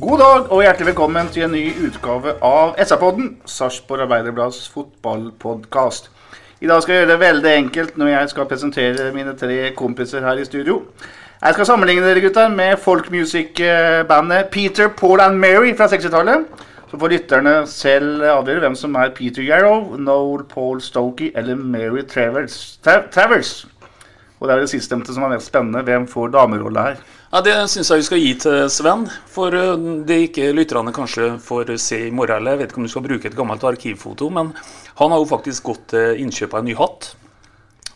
[0.00, 6.08] God dag og hjertelig velkommen til en ny utgave av SA-podden, Sarpsborg Arbeiderblads fotballpodkast.
[6.64, 10.24] I dag skal jeg gjøre det veldig enkelt når jeg skal presentere mine tre kompiser
[10.26, 10.80] her i studio.
[11.44, 16.48] Jeg skal sammenligne dere gutter med folkmusikkbandet Peter, Paul and Mary fra 60-tallet.
[16.90, 22.02] Så får lytterne selv avgjøre hvem som er Peter Yarrow, Noel Paul Stokey eller Mary
[22.08, 22.78] Travers.
[22.86, 23.60] Tra- Travers.
[24.40, 25.84] Og det er det sistnevnte som er mest spennende.
[25.86, 27.04] Hvem får damerolle her?
[27.34, 29.08] Ja, Det syns jeg vi skal gi til Sven.
[29.34, 29.72] For uh,
[30.06, 33.06] det ikke lytterne kanskje får se i morgen, eller jeg vet ikke om du skal
[33.08, 34.52] bruke et gammelt arkivfoto, men
[35.00, 37.08] han har jo faktisk gått til innkjøp av en ny hatt.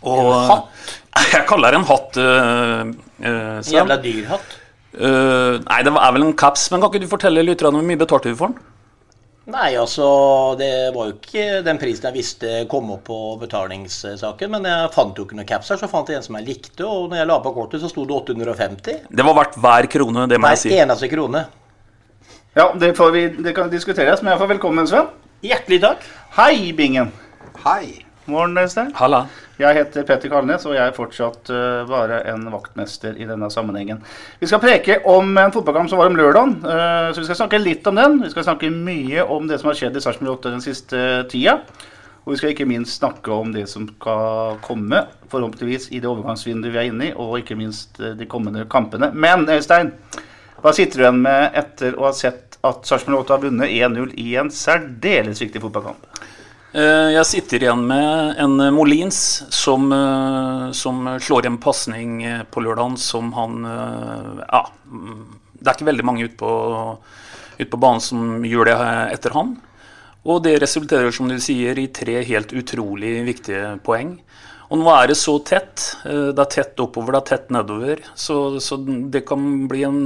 [0.02, 0.88] Og hatt?
[1.34, 2.90] Jeg kaller det en hatt, uh,
[3.22, 3.76] uh, Sven.
[3.76, 4.58] Jævla dyr hatt.
[4.98, 8.00] Uh, nei, det er vel en caps, men kan ikke du fortelle lytterne hvor mye
[8.00, 8.77] betalte du for den?
[9.48, 10.04] Nei, altså,
[10.60, 14.50] det var jo ikke den prisen jeg visste kom opp på betalingssaken.
[14.52, 16.84] Men jeg fant jo ikke noen caps her, så fant jeg en som jeg likte.
[16.84, 19.06] Og når jeg la på kortet, så sto det 850.
[19.08, 20.74] Det var verdt hver krone, det må jeg Hver si.
[20.84, 21.46] eneste krone.
[22.58, 25.08] Ja, det, får vi, det kan diskuteres, men iallfall velkommen, Sven.
[25.46, 26.04] Hjertelig takk.
[26.36, 27.12] Hei, Bingen.
[27.64, 28.07] Hei!
[28.28, 28.90] Morgen, Øystein.
[28.94, 29.22] Halla.
[29.58, 34.02] Jeg heter Petter Kalnes, og jeg er fortsatt uh, bare en vaktmester i denne sammenhengen.
[34.40, 37.62] Vi skal preke om en fotballkamp som var om lørdagen, uh, så vi skal snakke
[37.62, 38.18] litt om den.
[38.26, 41.56] Vi skal snakke mye om det som har skjedd i Sarpsborg 8 den siste tida.
[42.28, 46.74] Og vi skal ikke minst snakke om det som skal komme, forhåpentligvis, i det overgangsvinduet
[46.74, 49.08] vi er inne i, og ikke minst eh, de kommende kampene.
[49.16, 49.94] Men Øystein,
[50.60, 54.12] hva sitter du igjen med etter å ha sett at Sarpsborg 8 har vunnet 1-0
[54.20, 56.04] i en særdeles viktig fotballkamp?
[56.76, 59.18] Eh, Jeg sitter igjen med en Molins
[59.54, 65.22] som, eh, som slår en pasning eh, på lørdagen som han eh, Ja, mm,
[65.58, 66.50] det er ikke veldig mange ute på,
[67.58, 68.76] ut på banen som gjør det
[69.16, 69.56] etter han.
[70.28, 74.18] Og det resulterer, som du sier, i tre helt utrolig viktige poeng.
[74.68, 75.96] Og nå er det så tett.
[76.04, 78.04] eh, Det er tett oppover, det er tett nedover.
[78.14, 78.76] Så, så
[79.08, 79.40] det kan
[79.72, 80.02] en,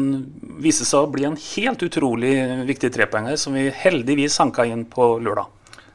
[0.63, 2.37] vise seg å bli en helt utrolig
[2.71, 5.51] viktig trepoenger som vi heldigvis sanka inn på lørdag.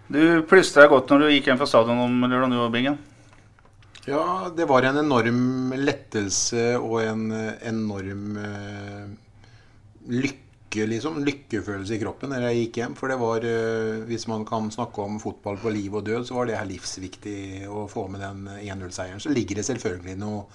[0.08, 2.98] Du plystra godt når du gikk hjem fra stadion om lørdag nå, Bingen.
[4.08, 9.10] Ja, det var en enorm lettelse og en enorm eh,
[10.08, 11.20] lykke, liksom.
[11.28, 12.96] Lykkefølelse i kroppen når jeg gikk hjem.
[12.96, 16.40] For det var, eh, hvis man kan snakke om fotball på liv og død, så
[16.40, 19.20] var det her livsviktig å få med den 1-0-seieren.
[19.20, 20.46] Så ligger det selvfølgelig noe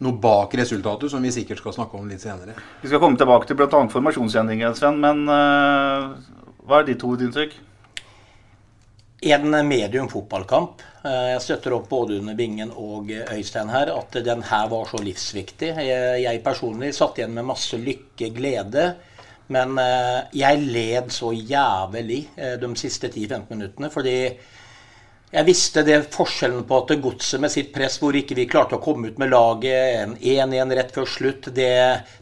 [0.00, 2.54] noe bak resultatet, som vi sikkert skal snakke om litt senere.
[2.80, 3.68] Vi skal komme tilbake til bl.a.
[3.92, 6.16] formasjonsendringer, Sven, men uh,
[6.64, 7.58] hva er ditt hovedinntrykk?
[9.22, 10.80] En medium fotballkamp.
[11.04, 14.96] Eh, Jeg støtter opp både under Bingen og Øystein her, at den her var så
[14.96, 15.74] livsviktig.
[15.76, 18.94] Jeg personlig satt igjen med masse lykke, glede.
[19.52, 23.90] Men eh, jeg led så jævlig eh, de siste 10-15 minuttene.
[23.92, 24.16] Fordi
[25.30, 28.82] jeg visste det forskjellen på at godset med sitt press, hvor ikke vi klarte å
[28.82, 31.72] komme ut med laget, en 1-1 rett før slutt, det,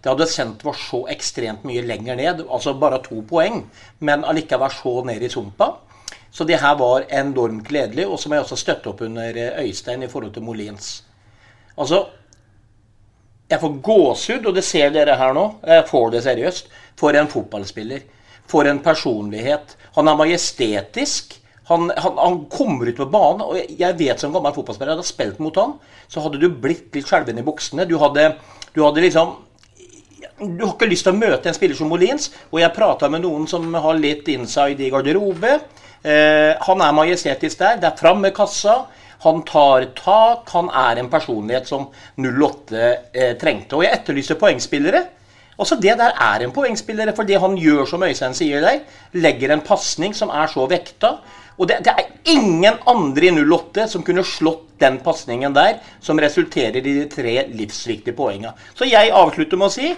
[0.02, 2.42] det hadde sendt oss så ekstremt mye lenger ned.
[2.50, 3.68] Altså bare to poeng,
[4.02, 5.76] men allikevel så ned i sumpa.
[6.30, 8.06] Så det her var enormt gledelig.
[8.06, 10.90] Og så må jeg også støtte opp under eh, Øystein i forhold til Molins.
[11.78, 12.04] Altså,
[13.48, 15.46] jeg får gåsehud, og det ser dere her nå.
[15.66, 16.72] Jeg får det seriøst.
[16.98, 18.04] For en fotballspiller.
[18.48, 19.76] For en personlighet.
[19.96, 21.38] Han er majestetisk.
[21.68, 25.40] Han, han, han kommer ut på banen, og jeg vet som gammel fotballspiller hadde spilt
[25.44, 25.74] mot han,
[26.08, 27.84] så hadde du blitt litt skjelven i buksene.
[27.84, 28.30] Du hadde,
[28.72, 29.34] du hadde liksom
[30.38, 32.30] du har ikke lyst til å møte en spiller som Molins.
[32.52, 35.56] Og jeg prata med noen som har litt inside i garderobe.
[36.02, 37.78] Eh, han er majestetisk der.
[37.82, 38.84] Det er fram med kassa.
[39.24, 40.50] Han tar tak.
[40.54, 43.78] Han er en personlighet som 08 eh, trengte.
[43.78, 45.04] Og jeg etterlyser poengspillere.
[45.58, 48.84] Altså Det der er en poengspiller, for det han gjør, som Øystein sier der,
[49.18, 51.16] legger en pasning som er så vekta.
[51.58, 56.20] Og det, det er ingen andre i 08 som kunne slått den pasningen der, som
[56.22, 58.54] resulterer i de tre livsviktige poengene.
[58.78, 59.90] Så jeg avslutter med å si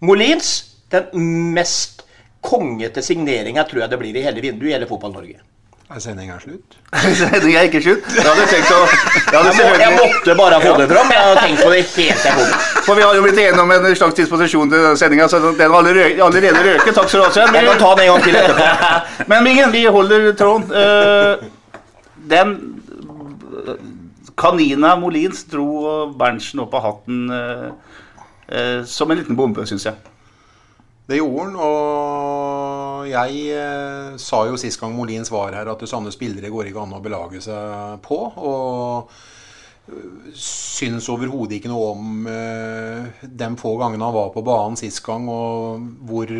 [0.00, 0.54] Molins,
[0.92, 2.01] den mest
[2.42, 5.40] kongete signeringer tror jeg det blir i hele vinduet i hele Fotball-Norge.
[5.92, 6.76] Er sendinga slutt?
[7.20, 8.06] Sendinga er ikke slutt.
[8.16, 11.10] Jeg hadde tenkt å jeg hadde Jeg, må, jeg måtte bare få det fram.
[11.12, 12.60] Jeg har tenkt på det helt til hodet.
[12.86, 15.82] For vi har jo blitt enige om en slags disposisjon til sendinga, så den var
[15.82, 16.94] allerede, allerede røket.
[16.96, 17.58] Takk skal du ha, Sven.
[17.58, 18.70] Jeg kan ta den en gang til etterpå.
[19.34, 20.72] Men Mingen, vi holder tråden.
[20.80, 21.44] Eh,
[22.32, 22.56] den
[24.40, 25.68] kanina Molins dro
[26.18, 27.68] Berntsen opp av hatten eh,
[28.48, 30.11] eh, som en liten bombe, syns jeg.
[31.12, 36.08] Det gjorde han, og jeg eh, sa jo sist gang Molins var her at sånne
[36.14, 38.16] spillere går ikke an å belage seg på.
[38.40, 39.12] Og
[39.92, 45.02] eh, syns overhodet ikke noe om eh, de få gangene han var på banen sist
[45.04, 46.32] gang, og hvor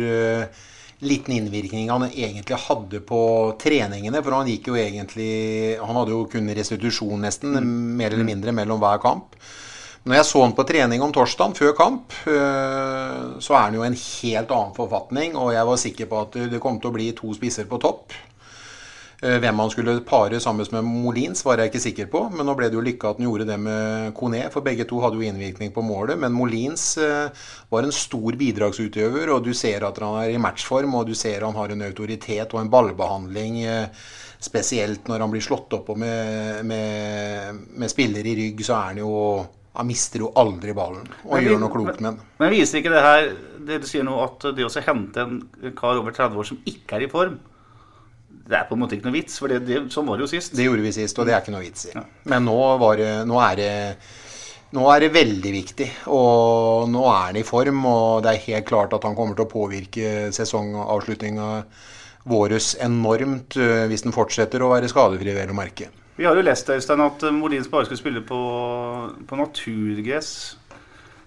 [1.03, 3.21] liten innvirkning han egentlig hadde på
[3.61, 4.23] treningene.
[4.25, 7.61] For han gikk jo egentlig Han hadde jo kun restitusjon nesten,
[7.99, 9.37] mer eller mindre mellom hver kamp.
[10.03, 13.85] Når jeg så han på trening om torsdagen før kamp, øh, så er han jo
[13.87, 15.37] en helt annen forfatning.
[15.39, 18.11] Og jeg var sikker på at det kom til å bli to spisser på topp.
[19.23, 22.25] Eh, Hvem han skulle pare sammen med Molins, var jeg ikke sikker på.
[22.35, 24.99] Men nå ble det jo lykke at han gjorde det med Kone, for begge to
[24.99, 26.19] hadde jo innvirkning på målet.
[26.19, 30.99] Men Molins eh, var en stor bidragsutøver, og du ser at han er i matchform.
[30.99, 33.63] Og du ser han har en autoritet og en ballbehandling.
[33.63, 34.05] eh,
[34.43, 38.99] Spesielt når han blir slått opp med, med, med spiller i rygg, så er han
[38.99, 39.11] jo
[39.73, 42.19] Han mister jo aldri ballen og vi- gjør noe klokt med den.
[42.39, 43.31] Men viser ikke det her
[43.65, 46.97] det du sier nå, at det å hente en kar over 30 år som ikke
[46.99, 47.39] er i form,
[48.43, 49.37] det er på en måte ikke noe vits?
[49.39, 50.53] For det, det, sånn var det jo sist.
[50.55, 51.93] Det gjorde vi sist, og det er ikke noe vits i.
[52.29, 53.71] Men nå, var det, nå, er det,
[54.75, 55.89] nå er det veldig viktig.
[56.11, 59.47] Og nå er han i form, og det er helt klart at han kommer til
[59.47, 61.49] å påvirke sesongavslutninga
[62.29, 65.89] våres enormt øh, hvis den fortsetter å være skadefri, vel å merke.
[66.15, 68.39] Vi har jo lest Øystein, at eh, Molins bare skulle spille på,
[69.27, 70.57] på naturgress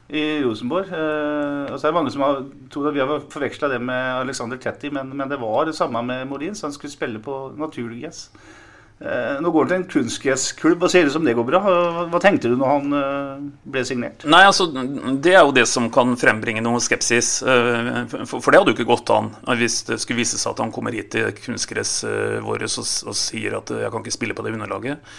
[0.08, 0.92] i Rosenborg.
[0.94, 4.20] Eh, og så er det mange som har trodd at vi har forveksla det med
[4.20, 6.62] Alexander Tetti, men, men det var det samme med Molins.
[6.62, 8.28] Han skulle spille på naturgress.
[8.96, 11.60] Eh, nå går han til en kunstgressklubb, ser ut som det går bra.
[12.08, 14.25] Hva, tenkte du når han eh, ble signert?
[14.25, 17.43] Nei, altså, Det er jo det som kan frembringe noe skepsis.
[17.44, 17.90] eh,
[18.25, 20.96] For, det hadde jo ikke gått an hvis det skulle vise seg at han kommer
[20.96, 25.12] hit til kunstgresset vårt og, og sier at jeg kan ikke spille på det underlaget.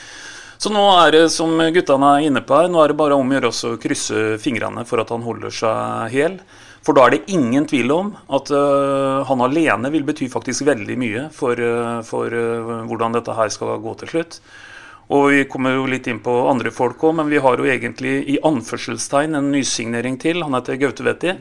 [0.57, 3.29] Så nå er det, som guttene er inne på her, nå er det bare om
[3.29, 6.39] å gjøre å krysse fingrene for at han holder seg hel.
[6.87, 10.95] For da er det ingen tvil om at uh, han alene vil bety faktisk veldig
[10.95, 14.37] mye for, uh, for uh, hvordan dette her skal gå til slutt.
[15.11, 18.13] Og vi kommer jo litt inn på andre folk òg, men vi har jo egentlig
[18.31, 20.39] i anførselstegn en nysignering til.
[20.45, 21.35] Han heter Gaute Vetti.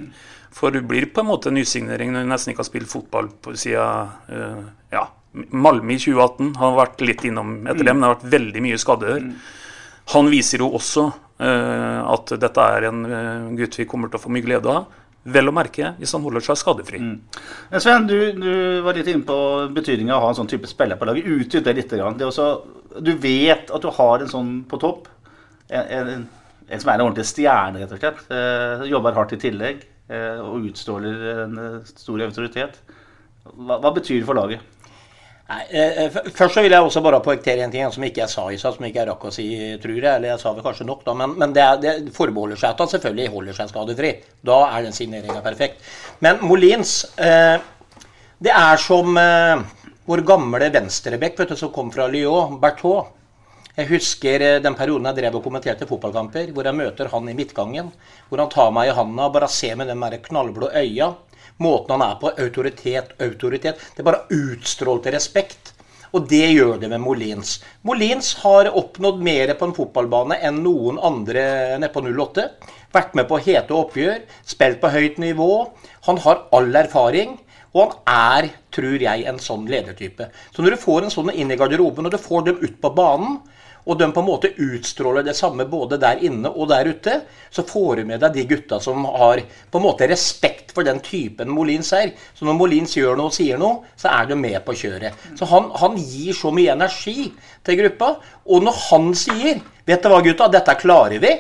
[0.57, 3.31] For det blir på en måte en nysignering når du nesten ikke har spilt fotball
[3.43, 4.63] på siden
[4.95, 5.03] ja,
[5.51, 6.55] Malmö i 2018.
[6.59, 9.27] Han har vært litt innom etter det, men det har vært veldig mye skader.
[10.15, 11.09] Han viser jo også
[11.43, 13.03] at dette er en
[13.59, 14.87] gutt vi kommer til å få mye glede av.
[15.27, 17.01] Vel å merke hvis han holder seg skadefri.
[17.03, 17.17] Mm.
[17.83, 18.53] Sven, du, du
[18.87, 19.37] var litt inne på
[19.75, 21.27] betydningen av å ha en sånn type spiller på laget.
[21.27, 21.91] Utdyp det litt.
[21.91, 22.49] Det også,
[23.03, 25.09] du vet at du har en sånn på topp.
[25.67, 26.29] En, en,
[26.69, 28.23] en som er en ordentlig stjerne, rett og slett.
[28.31, 32.79] Eh, jobber hardt i tillegg eh, og utstråler en eh, stor autoritet.
[33.47, 34.76] Hva, hva betyr det for laget?
[35.47, 38.49] Nei, eh, Først så vil jeg også bare poengtere en ting som ikke jeg sa
[38.51, 39.47] i stad, som ikke jeg rakk å si,
[39.83, 40.11] tror jeg.
[40.11, 41.15] Eller jeg sa vel kanskje nok, da.
[41.21, 44.13] Men, men det, er, det forbeholder seg at han selvfølgelig holder seg skadefri.
[44.47, 45.85] Da er den signeringa perfekt.
[46.25, 47.59] Men Molins eh,
[48.43, 49.63] Det er som eh,
[50.07, 53.13] vår gamle venstrebekk vet du, som kom fra Lyon, Berthaud.
[53.77, 57.37] Jeg husker eh, den perioden jeg drev og kommenterte fotballkamper, hvor jeg møter han i
[57.39, 57.95] midtgangen.
[58.27, 61.13] Hvor han tar meg i handa og bare ser med de knallblå øya.
[61.63, 62.33] Måten han er på.
[62.43, 63.81] Autoritet, autoritet.
[63.97, 65.73] Det bare utstrålte respekt.
[66.15, 67.59] Og det gjør det med Molins.
[67.85, 71.43] Molins har oppnådd mer på en fotballbane enn noen andre
[71.81, 72.47] nede på 08.
[72.95, 75.51] Vært med på hete oppgjør, spilt på høyt nivå.
[76.07, 77.37] Han har all erfaring.
[77.77, 80.31] Og han er, tror jeg, en sånn ledertype.
[80.55, 82.91] Så når du får en sånn inn i garderoben, og du får dem ut på
[82.97, 83.43] banen,
[83.87, 87.21] og de på en måte utstråler det samme både der inne og der ute,
[87.55, 90.99] så får du med deg de gutta som har på en måte respekt for den
[91.05, 92.11] typen Molins er.
[92.35, 95.15] Så når Molins gjør noe og sier noe, så er du med på kjøret.
[95.39, 97.31] Så han, han gir så mye energi
[97.67, 98.17] til gruppa.
[98.51, 101.37] Og når han sier 'Vet du hva, gutta, dette klarer vi',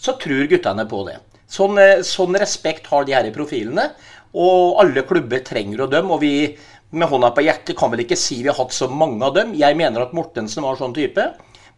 [0.00, 1.18] så tror guttene på det.
[1.48, 3.90] Sånn, eh, sånn respekt har de her i profilene.
[4.32, 6.16] Og alle klubber trenger å dømme.
[6.16, 6.56] Og vi
[6.90, 9.52] med hånda på hjertet kan vel ikke si vi har hatt så mange av dem.
[9.52, 11.26] Jeg mener at Mortensen var sånn type.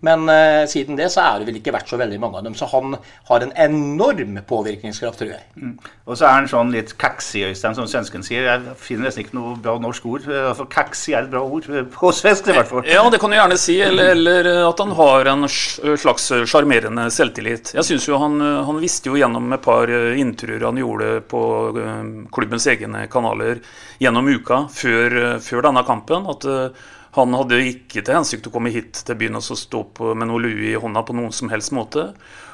[0.06, 2.54] Men eh, siden det så er det vel ikke vært så veldig mange av dem.
[2.56, 2.94] Så han
[3.28, 5.42] har en enorm påvirkningskraft, tror jeg.
[5.60, 5.74] Mm.
[6.06, 8.46] Og så er han sånn litt kaxy, Øystein, som svensken sier.
[8.48, 10.24] Jeg finner nesten ikke noe bra norsk ord.
[10.24, 11.68] For Altså, kaxy er et bra ord.
[11.68, 12.86] eh, På svensk, i hvert fall.
[12.88, 13.76] Ja, det kan du gjerne si.
[13.84, 17.74] Eller, eller at han har en slags sjarmerende selvtillit.
[17.76, 21.42] Jeg synes jo han, han visste jo gjennom et par intervjuer han gjorde på
[21.76, 23.60] eh, klubbens egne kanaler
[24.00, 28.70] gjennom uka før, før denne kampen, at eh, han hadde ikke til hensikt å komme
[28.70, 31.50] hit til byen og så stå på med noe lue i hånda på noen som
[31.50, 32.10] helst måte.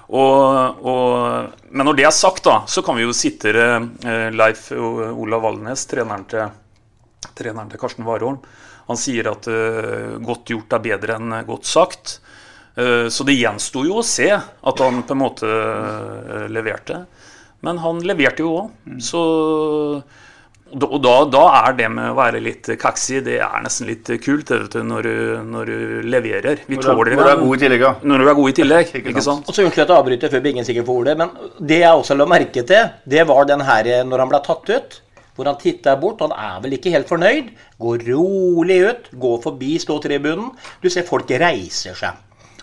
[0.06, 3.66] Og, og, men når det er sagt, da, så kan vi jo sitere
[4.06, 6.54] eh, Leif Olav Valnes, treneren til,
[7.34, 8.38] treneren til Karsten Warholm.
[8.86, 12.20] Han sier at uh, godt gjort er bedre enn godt sagt.
[12.78, 17.00] Uh, så det gjensto jo å se at han på en måte uh, leverte.
[17.66, 18.76] Men han leverte jo òg.
[19.02, 19.22] Så
[20.74, 24.48] og da, da, er det med å være litt kaxy det er nesten litt kult
[24.50, 25.78] det, vet du, når, du, når du
[26.10, 26.64] leverer.
[26.66, 27.92] Vi Når du er- tåler når du er god i tillegg, ja.
[28.02, 29.46] Når du er god i tillegg, ikke, sant?
[29.46, 31.30] Og så Unnskyld at jeg avbryter før ingen sikkert får ordet, men
[31.70, 34.70] det jeg også la merke til, det var den her eh, når han ble tatt
[34.74, 35.00] ut.
[35.36, 36.22] Hvor han titta bort.
[36.24, 37.50] Han er vel ikke helt fornøyd.
[37.78, 39.10] Går rolig ut.
[39.20, 40.48] Går forbi ståtribunen.
[40.80, 42.16] Du ser folk reiser seg.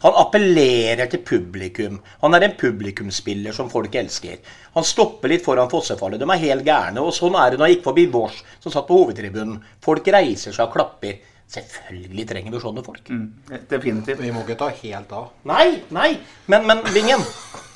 [0.04, 2.00] Han appellerer til publikum.
[2.22, 4.42] Han er en publikumsspiller som folk elsker.
[4.76, 6.20] Han stopper litt foran fossefallet.
[6.20, 7.00] De er helt gærne.
[7.00, 9.62] Og sånn er det når han gikk forbi Vårs, som satt på hovedtribunen.
[9.84, 11.22] Folk reiser seg og klapper.
[11.54, 13.10] Selvfølgelig trenger vi sånne folk.
[13.70, 14.22] Definitivt.
[14.24, 15.28] Vi må ikke ta helt av.
[15.50, 16.16] Nei, nei,
[16.50, 17.22] men, men Vingen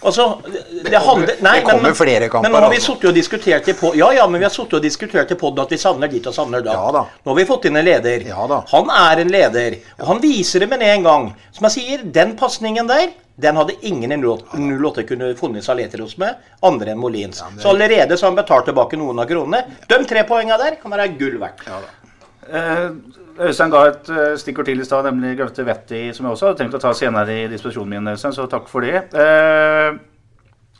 [0.06, 0.60] Altså, det,
[0.92, 2.94] det handler nei, Det kommer men, men, flere kamper, Men nå har vi altså.
[2.94, 5.64] sittet og diskutert i på, Ja, ja, men vi har sittet og diskutert i poden
[5.64, 6.76] at vi savner dit og savner da.
[6.78, 8.28] Nå har vi fått inn en leder.
[8.74, 9.80] Han er en leder.
[9.98, 11.32] Og han viser det med en gang.
[11.56, 16.40] Som jeg sier, den pasningen der den hadde ingen i 08 kunne funnet Saletros med,
[16.66, 17.44] andre enn Molins.
[17.62, 19.78] Så allerede så har han betalt tilbake noen av kronene.
[19.86, 21.62] De tre poengene der kan være gull verdt.
[21.70, 22.07] Eh,
[23.38, 26.62] Øystein ga et eh, stikkord til i stad, nemlig Gaute Vetti, som jeg også hadde
[26.63, 29.04] tenkt å ta senere i disposisjonen min, Øystein, så takk for det.
[29.13, 29.98] Eh,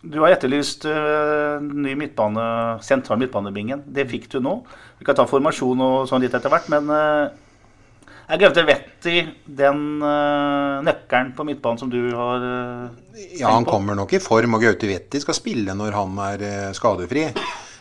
[0.08, 2.46] du har etterlyst eh, ny midtbane,
[2.86, 3.84] sentral midtbanebingen.
[3.94, 4.62] Det fikk du nå.
[5.00, 7.36] Vi kan ta formasjon og sånn litt etter hvert, men eh,
[8.28, 9.22] er Gaute Vetti
[9.60, 13.76] den eh, nøkkelen på midtbanen som du har eh, Ja, han på?
[13.76, 17.28] kommer nok i form, og Gaute Vetti skal spille når han er eh, skadefri.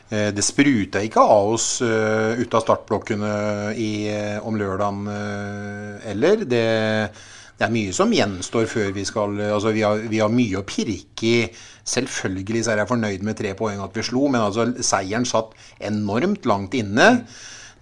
[0.09, 3.31] Eh, Det spruta ikke av oss eh, ut av startblokkene
[3.75, 5.09] i, eh, om lørdagen
[6.07, 6.45] eller.
[6.47, 6.63] Det,
[7.57, 10.67] det er mye som gjenstår før vi skal Altså, vi har, vi har mye å
[10.69, 11.43] pirke i.
[11.87, 15.55] Selvfølgelig så er jeg fornøyd med tre poeng at vi slo, men altså, seieren satt
[15.91, 17.27] enormt langt inne.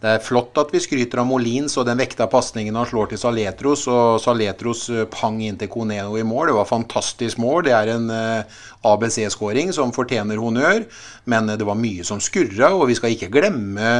[0.05, 3.21] Det er flott at vi skryter av Molins og den vekta pasningen han slår til
[3.23, 3.87] Saletros.
[3.89, 6.51] Og Saletros eh, pang inn til Coneno i mål.
[6.51, 7.63] Det var fantastisk mål.
[7.65, 10.85] Det er en eh, ABC-skåring som fortjener honnør.
[11.33, 13.95] Men eh, det var mye som skurra, og vi skal ikke glemme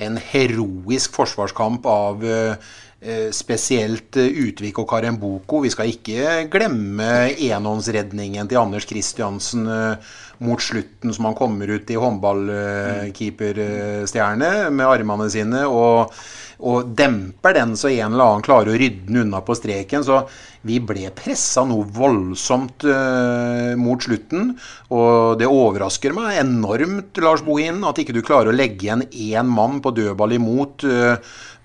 [0.00, 2.24] en heroisk forsvarskamp av
[3.34, 5.60] spesielt eh, Utvik og Karemboko.
[5.64, 9.96] Vi skal ikke glemme enhåndsredningen til Anders Kristiansen eh,
[10.42, 15.66] mot slutten, som han kommer ut i håndballkeeperstjerne med armene sine.
[15.66, 16.12] og
[16.62, 20.04] og demper den så en eller annen klarer å rydde den unna på streken.
[20.06, 20.20] Så
[20.62, 24.52] vi ble pressa noe voldsomt uh, mot slutten.
[24.94, 29.50] Og det overrasker meg enormt, Lars Bohin, at ikke du klarer å legge igjen én
[29.50, 31.18] mann på dødball imot eh,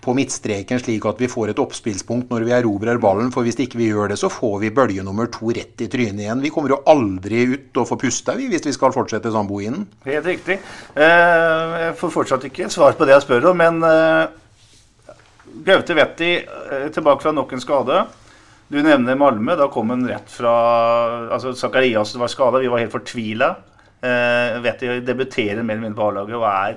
[0.08, 3.32] på midtstreken, slik at vi får et oppspillspunkt når vi erobrer ballen.
[3.34, 6.24] For hvis ikke vi gjør det, så får vi bølge nummer to rett i trynet
[6.24, 6.44] igjen.
[6.44, 9.86] Vi kommer jo aldri ut og får puste vi, hvis vi skal fortsette Bohinen.
[10.08, 10.60] Helt riktig.
[10.96, 15.14] Eh, jeg får fortsatt ikke svar på det jeg spør om, men eh,
[15.68, 18.02] Gaute Vetti eh, tilbake fra nok en skade.
[18.68, 19.56] Du nevner Malmö.
[19.60, 20.54] Da kom han rett fra
[21.36, 22.64] altså Zakarias var skada.
[22.64, 23.56] Vi var helt fortvila.
[24.62, 26.76] Vetti debuterer mer eller mindre på A-laget og er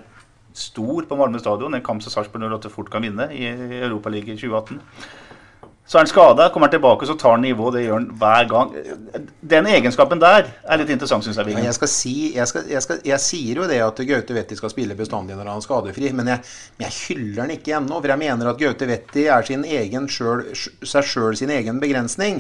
[0.57, 1.75] stor på Malmö stadion.
[1.75, 3.49] En kamp som Sarpsborg 08 fort kan vinne i
[3.83, 4.81] Europaligaen i 2018.
[5.91, 7.73] Så er han skada, kommer han tilbake, så tar han nivå.
[7.75, 8.69] Det gjør han hver gang.
[9.51, 11.51] Den egenskapen der er litt interessant, syns jeg.
[11.65, 14.71] Jeg, skal si, jeg, skal, jeg, skal, jeg sier jo det at Gaute Vetti skal
[14.71, 16.45] spille bestandig når han er skadefri, men jeg,
[16.79, 17.99] men hyller han ikke ennå.
[17.99, 20.55] For jeg mener at Gaute Vetti er sin egen selv,
[20.93, 22.39] seg sjøl sin egen begrensning.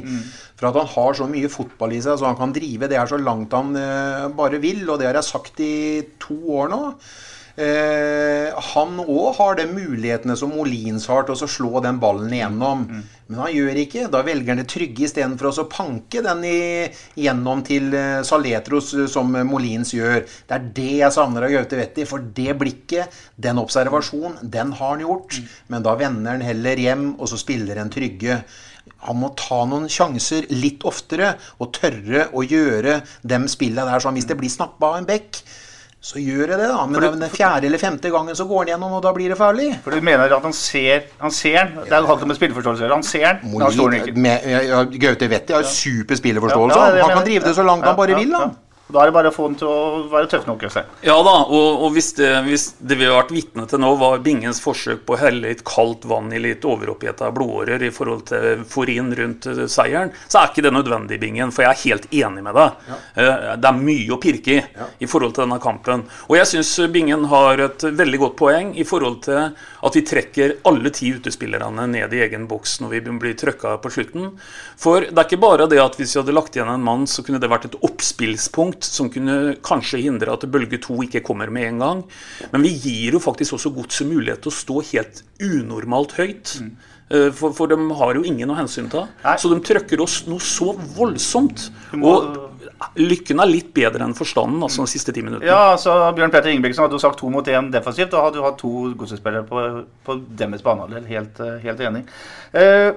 [0.55, 3.11] For at han har så mye fotball i seg, så han kan drive det her
[3.11, 4.87] så langt han uh, bare vil.
[4.87, 5.75] Og det har jeg sagt i
[6.23, 6.85] to år nå.
[7.61, 12.87] Eh, han òg har de mulighetene som Molins har til å slå den ballen igjennom.
[13.29, 14.07] Men han gjør ikke.
[14.13, 19.37] Da velger han det trygge istedenfor å panke den igjennom til eh, Saletros, eh, som
[19.51, 20.25] Molins gjør.
[20.25, 22.09] Det er det jeg savner av Gaute Wetti.
[22.09, 25.41] For det blikket, den observasjonen, den har han gjort.
[25.69, 28.41] Men da vender han heller hjem, og så spiller han trygge.
[29.05, 34.17] Han må ta noen sjanser litt oftere og tørre å gjøre dem spillene der sånn.
[34.17, 35.43] Hvis det blir snappa av en bekk,
[36.01, 36.85] så gjør jeg det, da.
[36.89, 39.69] Men den fjerde eller femte gangen så går han gjennom, og da blir det farlig.
[39.85, 41.85] For du mener at han ser Han ser den?
[41.85, 42.97] Det har ikke med spilleforståelse å gjøre.
[42.97, 43.69] Han ser den.
[43.77, 44.15] Står den ikke.
[44.17, 46.81] Med, vet Gaute Vetti har super spilleforståelse.
[47.05, 48.33] Han kan drive det så langt han bare vil.
[48.33, 48.49] ja.
[48.91, 48.99] Da.
[48.99, 49.81] Da er det bare å få den til å
[50.13, 50.65] være tøff nok.
[50.69, 50.91] Øystein.
[51.07, 54.23] Ja da, og, og hvis, det, hvis det vi har vært vitne til nå, var
[54.25, 58.65] Bingens forsøk på å helle litt kaldt vann i litt overoppheta blodårer i forhold til
[58.69, 61.55] forin rundt eh, seieren, så er ikke det nødvendig, Bingen.
[61.55, 62.87] For jeg er helt enig med deg.
[62.91, 62.99] Ja.
[63.61, 64.61] Det er mye å pirke i
[65.01, 66.05] i forhold til denne kampen.
[66.29, 70.57] Og jeg syns Bingen har et veldig godt poeng i forhold til at vi trekker
[70.69, 74.31] alle ti utespillerne ned i egen boks når vi blir trøkka på slutten.
[74.81, 77.25] For det er ikke bare det at hvis vi hadde lagt igjen en mann, så
[77.27, 81.69] kunne det vært et oppspillspunkt som kunne kanskje hindre at bølge to ikke kommer med
[81.69, 82.05] en gang.
[82.53, 86.57] Men vi gir jo faktisk også godset mulighet til å stå helt unormalt høyt.
[86.61, 86.73] Mm.
[87.35, 89.09] For, for de har jo ingen å hensynta.
[89.43, 91.67] Så de trøkker oss noe så voldsomt.
[91.99, 92.51] Og
[93.01, 95.49] lykken er litt bedre enn forstanden altså de siste ti minuttene.
[95.49, 98.13] Ja, altså Bjørn Petter Ingebrigtsen hadde jo sagt to mot én defensivt.
[98.15, 99.65] Da hadde du hatt to godsespillere på,
[100.07, 101.07] på deres banehalvdel.
[101.11, 102.05] Helt, eh, helt enig.
[102.57, 102.91] Eh,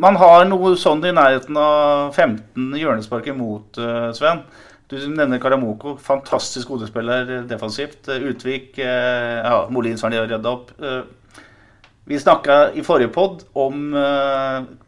[0.00, 4.44] man har noe sånn i nærheten av 15 hjørnespark imot, eh, Sven.
[4.90, 5.94] Du nevner Karamoko.
[6.02, 8.08] Fantastisk hodespiller eh, defensivt.
[8.10, 10.72] Eh, Utvik eh, Ja, Molins har redda opp.
[12.10, 13.92] Vi snakka i forrige pod om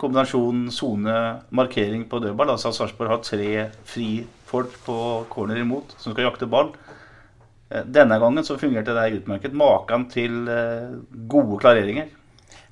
[0.00, 2.50] kombinasjonen sone-markering på dødball.
[2.50, 3.50] Altså at Sarpsborg har tre
[3.86, 4.96] frifolk på
[5.30, 6.72] corner imot som skal jakte ball.
[7.70, 9.54] Denne gangen så fungerte det utmerket.
[9.54, 10.50] Maken til
[11.30, 12.10] gode klareringer.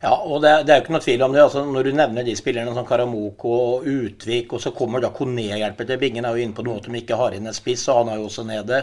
[0.00, 1.42] Ja, og det, det er jo ikke noe tvil om det.
[1.45, 5.45] altså Når du nevner de spillerne som Karamoko og Utvik, og så kommer da Kone
[5.45, 5.99] hjelper til.
[6.00, 8.14] Bingen er jo inne på noe at de ikke har inn en spiss, og han
[8.14, 8.78] er jo også nede.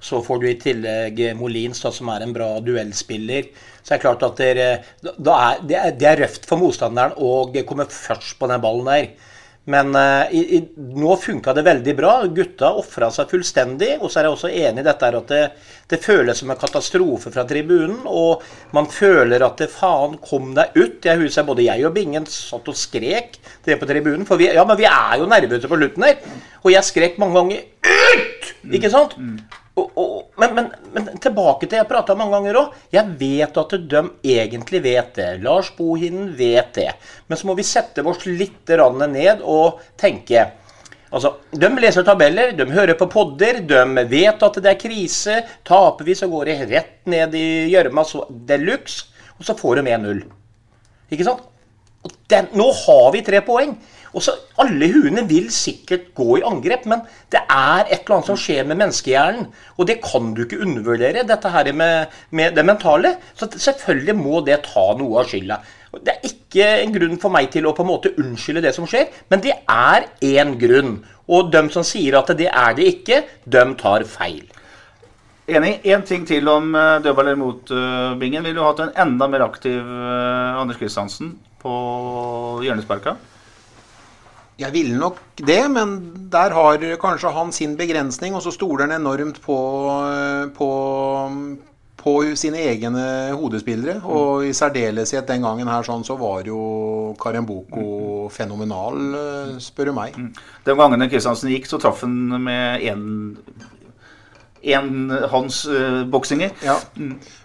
[0.00, 3.50] Så får du i tillegg Molins, da, som er en bra duellspiller.
[3.82, 4.70] Så er klart at det,
[5.02, 7.34] da er, det, er, det er røft for motstanderen å
[7.68, 9.31] komme først på den ballen der.
[9.64, 12.12] Men uh, i, i, nå funka det veldig bra.
[12.34, 13.92] Gutta ofra seg fullstendig.
[14.00, 15.42] Og så er jeg også enig i dette at det,
[15.92, 18.02] det føles som en katastrofe fra tribunen.
[18.10, 18.42] Og
[18.74, 20.98] man føler at det faen, kom deg ut.
[21.06, 24.26] Jeg husker både jeg og Bingen satt og skrek det på tribunen.
[24.28, 26.38] For vi, ja, men vi er jo nervøse på slutten her.
[26.64, 29.14] Og jeg skrek mange ganger 'ut!' Ikke sant?
[29.72, 32.74] Og, og, men, men, men tilbake til jeg prata mange ganger òg.
[32.92, 34.02] Jeg vet at de
[34.34, 35.28] egentlig vet det.
[35.44, 36.90] Lars Bohinen vet det.
[37.28, 40.44] Men så må vi sette oss litt ned og tenke.
[41.12, 45.40] Altså, De leser tabeller, de hører på podder, de vet at det er krise.
[45.64, 48.04] Taper vi, så går de rett ned i gjørma
[48.48, 50.22] de luxe, og så får de 1-0.
[51.12, 51.48] Ikke sant?
[52.32, 53.76] Den, nå har vi tre poeng.
[54.12, 57.00] Og så Alle huene vil sikkert gå i angrep, men
[57.32, 59.46] det er et eller annet som skjer med menneskehjernen.
[59.80, 63.16] Og det kan du ikke undervurdere, dette her med, med det mentale.
[63.34, 65.58] Så selvfølgelig må det ta noe av skylda.
[65.92, 68.86] Det er ikke en grunn for meg til å på en måte unnskylde det som
[68.88, 70.98] skjer, men det er én grunn.
[71.32, 74.44] Og de som sier at det er det ikke, de tar feil.
[75.50, 75.80] Enig.
[75.90, 78.44] Én ting til om uh, dødball eller mot-bingen.
[78.44, 81.72] Ville du hatt en enda mer aktiv eh, Anders Kristiansen på
[82.62, 83.16] hjørnesparka?
[84.62, 85.96] Jeg ville nok det, men
[86.32, 89.58] der har kanskje han sin begrensning, og så stoler han enormt på,
[90.56, 90.70] på,
[92.02, 93.04] på sine egne
[93.38, 93.98] hodespillere.
[94.06, 96.62] Og i særdeleshet den gangen her sånn, så var jo
[97.22, 100.16] Karemboko fenomenal, eh, spør du meg.
[100.66, 103.06] Den gangen Kristiansen gikk, så traff han med én
[104.62, 106.52] en hans uh, boksinger.
[106.62, 106.76] Ja.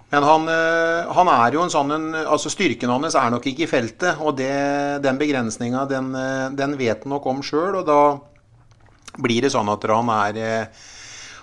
[0.09, 3.65] Men han, eh, han, er jo en sånn en, altså Styrken hans er nok ikke
[3.65, 4.21] i feltet.
[4.23, 4.51] Og det,
[5.03, 7.81] den begrensninga, den, eh, den vet han nok om sjøl.
[7.81, 8.01] Og da
[9.19, 10.85] blir det sånn at han er eh,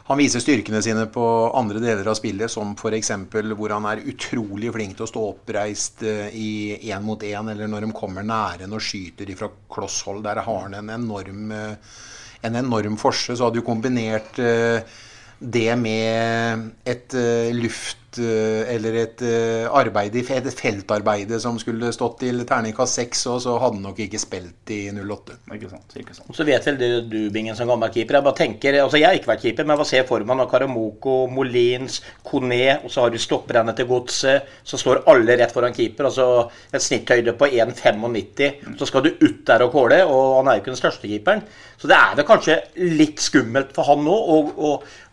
[0.04, 3.08] Han viser styrkene sine på andre deler av spillet, som f.eks.
[3.56, 7.86] hvor han er utrolig flink til å stå oppreist i én mot én, eller når
[7.86, 10.20] de kommer nære og skyter fra klosshold.
[10.26, 13.32] Der har han en enorm, en enorm forse.
[13.32, 17.16] Så hadde du kombinert det med et
[17.56, 23.40] luft uh, eller et uh, arbeid, et feltarbeid som skulle stått til terningkast 6, og
[23.44, 25.38] så hadde han nok ikke spilt i 08.
[25.56, 26.30] Ikke sant, ikke sant.
[26.36, 28.18] Så vet vel du, du, Bingen, som gammel keeper.
[28.18, 30.50] Jeg bare tenker, altså jeg har ikke vært keeper, men hva ser for meg når
[30.52, 35.76] Karamoko, Molins, Kone, og så har du stopprennet til godset, så står alle rett foran
[35.76, 36.10] keeper.
[36.10, 36.28] altså
[36.72, 38.76] Et snitthøyde på 1,95.
[38.80, 41.44] Så skal du ut der og kåle, og han er jo ikke den største keeperen.
[41.80, 42.54] Så det er vel kanskje
[42.96, 44.70] litt skummelt for han nå å, å,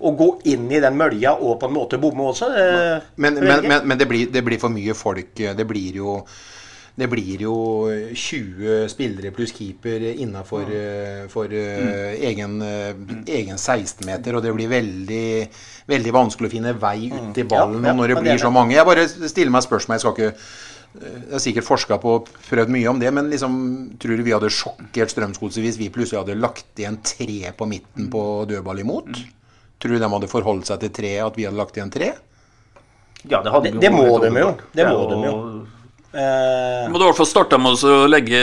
[0.08, 2.52] å gå inn i den mølja og på en måte bomme også.
[3.16, 5.36] Men, men, men, men det, blir, det, blir, for mye folk.
[5.36, 6.22] Det blir jo
[7.02, 7.54] det blir jo
[7.88, 10.68] 20 spillere pluss keeper innafor
[11.32, 12.18] for, mm.
[12.28, 12.58] egen,
[13.32, 14.36] egen 16-meter.
[14.36, 15.30] Og det blir veldig,
[15.90, 18.76] veldig vanskelig å finne vei ut til ballen ja, når det blir så mange.
[18.76, 19.98] Jeg bare stiller meg spørsmål.
[19.98, 20.34] Jeg skal ikke
[20.92, 23.54] jeg har sikkert forska på og prøvd mye om det, men liksom,
[24.02, 28.10] tror du vi hadde sjokkert Strømsgodset hvis vi plutselig hadde lagt igjen tre på midten
[28.12, 29.22] på dødball imot?
[29.80, 32.12] Tror du de hadde forholdt seg til tre, at vi hadde lagt igjen tre?
[33.30, 34.56] Ja, det, hadde Det, det må de jo.
[34.74, 35.36] Det må Ja, de jo.
[36.12, 38.40] Eh, Må du i hvert fall starte med å legge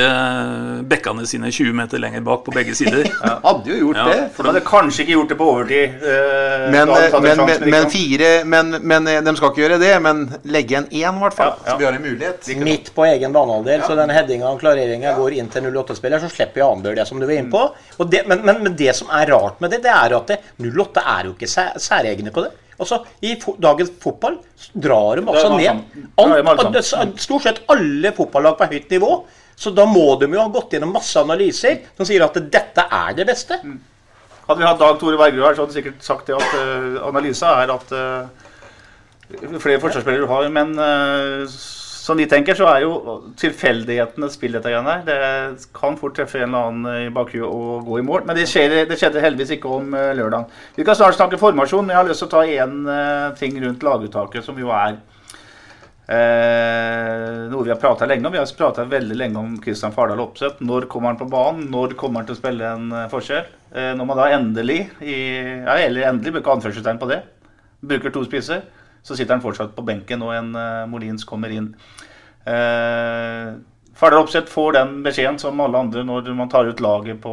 [0.88, 3.04] bekkene sine 20 meter lenger bak på begge sider.
[3.44, 4.22] Hadde jo gjort Ja, det.
[4.38, 5.98] De hadde kanskje ikke gjort det på overtid.
[6.00, 9.78] eh, Men, en men, sjanse, men, men fire men, men eh, de skal ikke gjøre
[9.82, 9.90] det.
[10.06, 11.50] Men legge igjen én, i hvert fall.
[11.52, 11.74] Ja, ja.
[11.74, 12.48] Så vi har en mulighet.
[12.70, 16.64] midt på egen banehalvdel, så den headinga og klareringa går inn til 08-spiller, så slipper
[16.64, 17.66] Janbjørn det som du var inne på.
[17.98, 21.04] Og det, men, men, men det som er rart med det, det er at 08
[21.04, 22.54] er jo ikke sæ- særegne på det.
[22.78, 24.38] Altså, I fo dagens fotball
[24.72, 25.82] drar de altså ned
[26.22, 26.78] alt.
[27.18, 29.12] Stort sett alle fotballag på høyt nivå.
[29.58, 33.16] Så da må de jo ha gått gjennom masse analyser som sier at dette er
[33.18, 33.58] det beste.
[34.48, 37.00] Hadde vi hatt Dag Tore Bergerud her, så hadde han sikkert sagt det at uh,
[37.08, 41.58] analysa er at uh, flere forsvarsspillere du har, men uh,
[42.08, 45.04] som de tenker, så er jo tilfeldighetene spill dette greiene her.
[45.04, 48.46] Det kan fort treffe en eller annen i bakhuet og gå i mål, men det,
[48.48, 50.48] skjer, det skjedde heldigvis ikke om uh, lørdagen.
[50.78, 53.60] Vi kan snart snakke formasjon, men jeg har lyst til å ta én uh, ting
[53.60, 54.96] rundt laguttaket, som jo er
[56.08, 58.32] Eh, noe vi har prata lenge om.
[58.32, 60.62] Vi har prata veldig lenge om Kristian Fardal Opseth.
[60.64, 61.66] Når kommer han på banen?
[61.68, 63.50] Når kommer han til å spille en eh, forskjell?
[63.74, 65.18] Eh, når man da endelig, i,
[65.66, 67.20] ja, eller endelig, bruker anførselstegn på det,
[67.84, 68.64] bruker to spisser,
[69.02, 71.72] så sitter han fortsatt på benken, og en eh, Molins kommer inn.
[72.48, 73.58] Eh,
[73.98, 77.32] Fardal Opseth får den beskjeden som alle andre når man tar ut laget på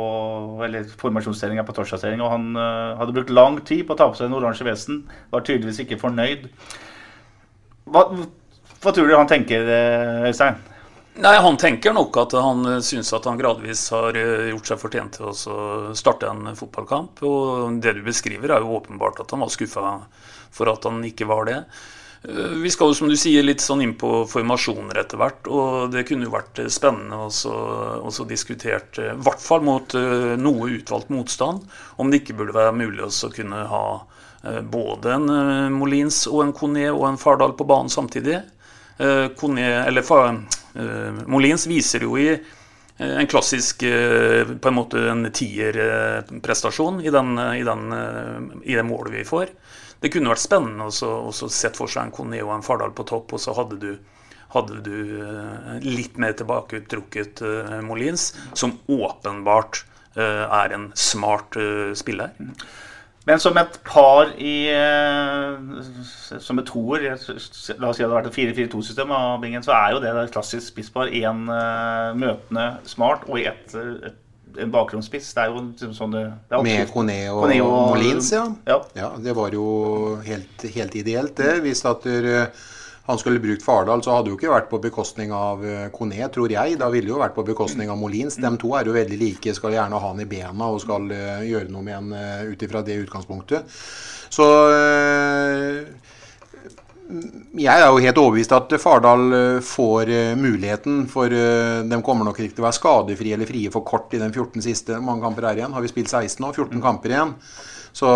[0.65, 2.23] eller formasjonsstillinga på torsdagsstilling.
[2.25, 5.03] Og han eh, hadde brukt lang tid på å ta på seg den oransje vesten.
[5.29, 6.47] Var tydeligvis ikke fornøyd.
[7.93, 8.07] Hva,
[8.81, 10.57] hva tror du han tenker, eh, Øystein?
[11.21, 14.17] Nei, Han tenker nok at han eh, syns at han gradvis har
[14.49, 17.21] gjort seg fortjent til å starte en fotballkamp.
[17.29, 19.99] Og det du beskriver, er jo åpenbart at han var skuffa
[20.55, 21.59] for at han ikke var det.
[22.29, 25.91] Eh, Vi skal jo som du sier litt sånn inn på formasjoner etter hvert, og
[25.93, 29.93] det kunne jo vært eh, spennende å så- å diskutert, eh, i hvert fall mot
[29.93, 31.65] noe utvalgt motstand,
[31.97, 33.85] om det ikke burde være mulig å kunne ha
[34.45, 38.43] både en Molins og en Kone og en Fardal på banen samtidig.
[39.39, 40.03] Kone, eller
[41.25, 42.39] Molins viser jo i
[42.99, 49.49] en klassisk på en måte en tierprestasjon i, i, den, i det målet vi får.
[50.03, 53.35] Det kunne vært spennende å sett for seg en Conné og en Fardal på topp,
[53.35, 53.91] og så hadde du,
[54.55, 59.83] hadde du eh, litt mer tilbaketrukket uh, Molins, som åpenbart
[60.17, 62.35] uh, er en smart uh, spiller.
[63.25, 64.69] Men som et par i
[66.21, 69.95] Som et toer La oss si det hadde vært et 4-4-2-system av Bingen, så er
[69.95, 71.09] jo det et klassisk spisspar.
[71.09, 71.47] Én
[72.21, 74.19] møtende smart og ett et,
[74.61, 75.33] en bakgrunnsspiss.
[75.35, 78.45] Det er jo liksom sånn er Med Coné og, Molins, ja.
[78.67, 78.79] Ja.
[78.97, 79.11] ja.
[79.21, 79.67] Det var jo
[80.25, 81.59] helt, helt ideelt, det.
[81.65, 82.47] Hvis at der,
[83.05, 86.53] han skulle brukt Fardal, så hadde jo ikke vært på bekostning av Coné, Kone, tror
[86.55, 86.79] jeg.
[86.81, 88.39] Da ville jo vært på bekostning av Molins.
[88.41, 91.45] De to er jo veldig like, skal gjerne ha han i bena og skal eh,
[91.51, 93.77] gjøre noe med han ut ifra det utgangspunktet.
[94.35, 95.83] Så eh,
[97.55, 102.27] jeg er jo helt overbevist at Fardal eh, får eh, muligheten, for eh, de kommer
[102.27, 104.99] nok ikke til å være skadefrie eller frie for kort i den 14 siste.
[105.03, 105.75] Mange kamper er igjen?
[105.75, 106.51] Har vi spilt 16 nå?
[106.51, 107.31] 14 kamper igjen.
[107.95, 108.07] Så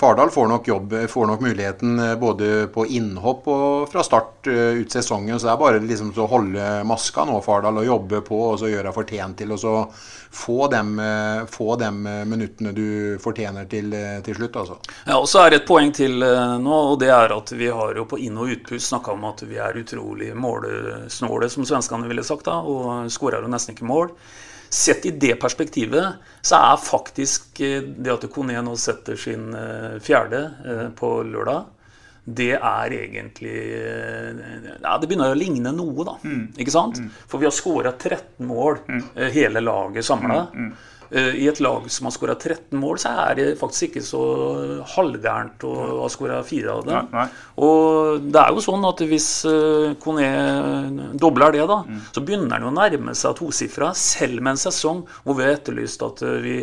[0.00, 4.76] Fardal får nok jobb, får nok muligheten eh, både på innhopp og fra start eh,
[4.76, 5.38] ut sesongen.
[5.40, 8.68] Så det er bare liksom å holde maska nå, Fardal, og jobbe på og så
[8.68, 9.56] gjøre fortjent til.
[9.56, 9.72] Og så
[10.28, 13.96] få dem, eh, minuttene du fortjener til,
[14.28, 14.76] til slutt, altså.
[15.08, 17.96] Ja, og så er det et poeng til nå, og det er at vi har
[17.96, 22.28] jo på inn- og utpust snakka om at vi er utrolig målsnåle, som svenskene ville
[22.28, 24.12] sagt da, og skårer jo nesten ikke mål.
[24.74, 30.00] Sett i det perspektivet så er faktisk eh, det at Kone nå setter sin eh,
[30.02, 31.70] fjerde eh, på lørdag,
[32.24, 36.14] det er egentlig Ja, det begynner å ligne noe, da.
[36.56, 36.96] Ikke sant?
[37.28, 39.02] For vi har skåra 13 mål, mm.
[39.34, 40.38] hele laget samla.
[41.14, 44.22] I et lag som har skåra 13 mål, så er det faktisk ikke så
[44.96, 47.10] halvgærent å ha skåra fire av dem.
[47.12, 47.44] Nei, nei.
[47.62, 50.26] Og det er jo sånn at hvis uh, Kone
[51.20, 52.00] dobler det, da, Mm.
[52.14, 56.02] så begynner han å nærme seg tosifra, selv med en sesong hvor vi har etterlyst
[56.06, 56.56] at uh, vi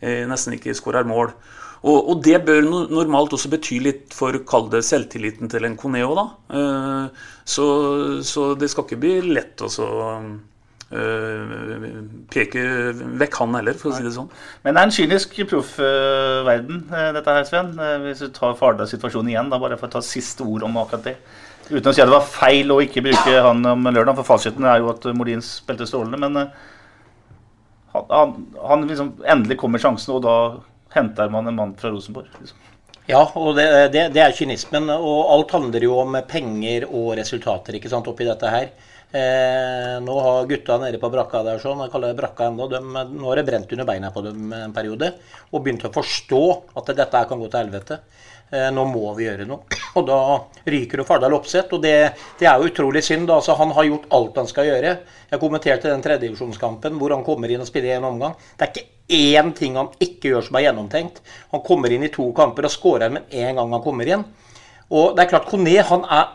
[0.00, 1.32] eh, nesten ikke skårer mål.
[1.78, 5.76] Og, og det bør no normalt også bety litt for, kall det, selvtilliten til en
[5.78, 6.26] Kone òg, da.
[6.58, 7.66] Eh, så,
[8.26, 10.32] så det skal ikke bli lett å så eh,
[10.88, 12.62] peke
[13.20, 14.30] vekk han heller, for å si det sånn.
[14.64, 17.74] Men det er en kynisk proffverden, eh, dette her, Sven.
[17.78, 20.80] Eh, Hvis du tar Fardals situasjon igjen, da, bare for å ta siste ord om
[20.80, 21.16] akkurat det.
[21.68, 24.64] Uten å si at det var feil å ikke bruke han om lørdag, for fasiten
[24.64, 26.18] er jo at Molins spilte strålende.
[26.24, 26.48] Men eh,
[27.92, 30.38] han, han, han liksom endelig kommer sjansen, og da
[30.96, 32.32] henter man en mann fra Rosenborg.
[32.40, 32.56] Liksom.
[33.08, 34.88] Ja, og det, det, det er kynismen.
[34.92, 38.72] Og alt handler jo om penger og resultater ikke sant, oppi dette her.
[39.08, 42.80] Eh, nå har gutta nede på brakka der sånn, jeg kaller det brakka ennå, de,
[42.84, 45.14] nå har det brent under beina på dem en periode.
[45.52, 46.42] Og begynt å forstå
[46.76, 48.02] at dette her kan gå til helvete.
[48.50, 49.78] Eh, nå må vi gjøre noe.
[49.96, 50.18] Og da
[50.68, 51.94] ryker jo Fardal Opseth, og det,
[52.40, 53.28] det, er jo utrolig synd.
[53.32, 54.94] Altså, han har gjort alt han skal gjøre.
[55.32, 58.36] Jeg kommenterte den tredjedivisjonskampen hvor han kommer inn og spiller en omgang.
[58.56, 61.20] Det er ikke én ting han ikke gjør som er gjennomtenkt.
[61.52, 64.24] Han kommer inn i to kamper og skårer med en gang han kommer inn.
[64.88, 66.30] Og det er klart, Kone han er,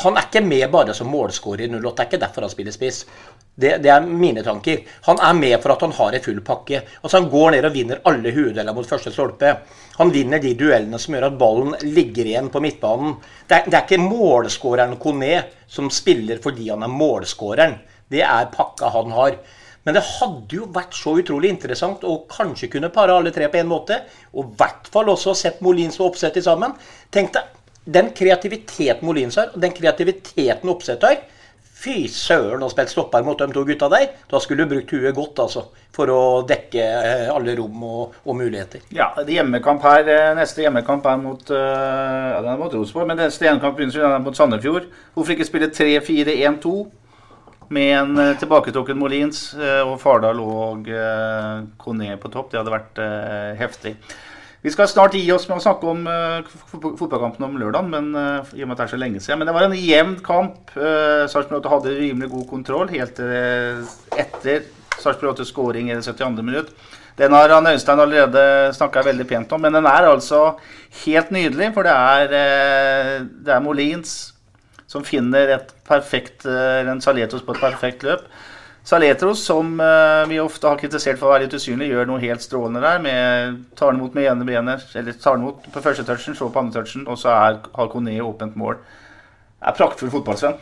[0.00, 1.92] han er ikke med bare som målskårer i 08.
[1.92, 3.02] Det er ikke derfor han spiller spiss.
[3.54, 4.80] Det, det, er mine tanker.
[5.04, 6.80] Han er med for at han har en full pakke.
[7.02, 9.52] Altså Han går ned og vinner alle hoveddeler mot første stolpe.
[9.98, 13.18] Han vinner de duellene som gjør at ballen ligger igjen på midtbanen.
[13.48, 15.34] Det er, det er ikke målskåreren Kone
[15.68, 17.76] som spiller fordi han er målskåreren.
[18.08, 19.36] Det er pakka han har.
[19.84, 23.60] Men det hadde jo vært så utrolig interessant å kanskje kunne pare alle tre på
[23.60, 24.00] en måte.
[24.32, 26.72] Og i hvert fall også sett Molins og Oppsett sammen.
[27.12, 31.20] Tenk deg den kreativiteten Molins har, og den kreativiteten Oppsett har
[31.82, 34.12] Fy søren å spille stopper mot de to gutta der.
[34.30, 35.64] Da skulle du brukt huet godt altså,
[35.94, 38.84] for å dekke eh, alle rom og, og muligheter.
[38.94, 43.18] Ja, hjemmekamp her, eh, Neste hjemmekamp er mot uh, ja, den er mot Rosenborg, men
[43.24, 44.86] neste hjemmekamp begynner mot Sandefjord.
[45.16, 46.76] Hvorfor ikke spille 3-4-1-2
[47.74, 50.90] med en tilbaketrukken Molins og Fardal og
[51.80, 52.52] Kone på topp?
[52.52, 53.00] Det hadde vært
[53.58, 53.94] heftig.
[54.62, 58.52] Vi skal snart gi oss med å snakke om uh, fotballkampen om lørdag, men uh,
[58.54, 59.40] i og med at det er så lenge siden.
[59.40, 60.70] Men det var en jevn kamp.
[60.76, 63.82] Uh, Sarpsborg 8 hadde rimelig god kontroll helt uh,
[64.14, 64.68] etter
[65.02, 66.46] Sarpsborg 8 skåring i det 72.
[66.46, 66.70] minutt.
[67.18, 68.44] Den har han Øystein allerede
[68.76, 70.44] snakka veldig pent om, men den er altså
[71.02, 71.72] helt nydelig.
[71.74, 74.14] For det er, det er Molins
[74.88, 78.24] som finner et perfekt, en Saletos på et perfekt løp.
[78.84, 82.42] Saletros, som uh, vi ofte har kritisert for å være litt usynlig, gjør noe helt
[82.42, 82.98] strålende der.
[83.02, 86.82] med Tar imot med ene benet, eller tar imot på første touchen, så på andre
[86.82, 88.80] touchen, og så er, har Kone åpent mål.
[89.62, 90.58] Er praktfull fotball, Sven.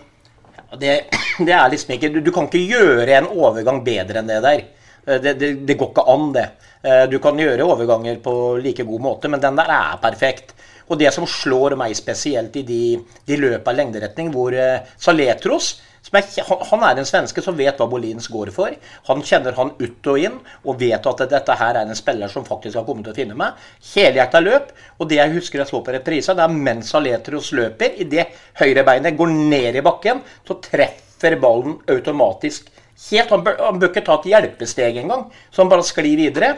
[0.58, 0.98] Ja, det,
[1.48, 4.64] det, er liksom ikke du, du, kan ikke gjøre en overgang bedre enn det der.
[5.06, 6.48] Eh, det, det, det, går ikke an, det.
[6.84, 10.52] Eh, du kan gjøre overganger på like god måte, men den der er perfekt.
[10.92, 12.82] Og det som slår meg spesielt i de,
[13.24, 14.52] de løpa lengderetning, hvor
[15.00, 18.74] Saletros er, han er en svenske som vet hva Bolins går for.
[19.08, 22.46] Han kjenner han ut og inn og vet at dette her er en spiller som
[22.46, 23.60] faktisk har kommet til å finne meg.
[23.92, 24.72] Helhjerta løp.
[24.98, 28.28] Og det jeg husker jeg så på reprisa, det er mens Aletros løper, idet
[28.60, 32.68] høyrebeinet går ned i bakken, så treffer ballen automatisk
[33.10, 36.50] helt Han bør, han bør ikke ta et hjelpesteg engang, så han bare sklir videre.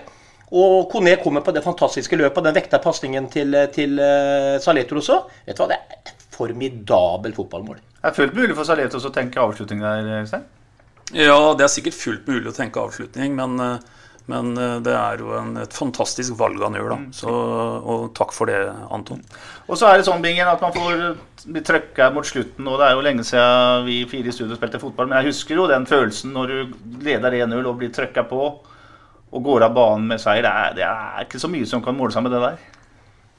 [0.52, 5.22] Og Kone kommer på det fantastiske løpet, den vekta pasningen til, til uh, Saletros også.
[5.46, 7.80] Vet du hva, det er formidabelt fotballmål.
[8.02, 10.46] Det er fullt mulig for Saletos å tenke avslutning der, Stein?
[11.12, 15.20] Ja, det er sikkert fullt mulig å tenke avslutning, men, eh, men eh, det er
[15.20, 16.98] jo en, et fantastisk valg han gjør, da.
[17.02, 17.12] Mm.
[17.16, 18.58] Så, og takk for det,
[18.94, 19.20] Anton.
[19.68, 21.04] Og så er det sånn, Bingen, at man får
[21.52, 22.66] bli trøkka mot slutten.
[22.66, 25.58] Og det er jo lenge siden vi fire i studio spilte fotball, men jeg husker
[25.58, 28.44] jo den følelsen når du leder 1-0 og blir trøkka på
[29.32, 30.44] og går av banen med seier.
[30.44, 32.64] Det er, det er ikke så mye som kan måle seg med det der.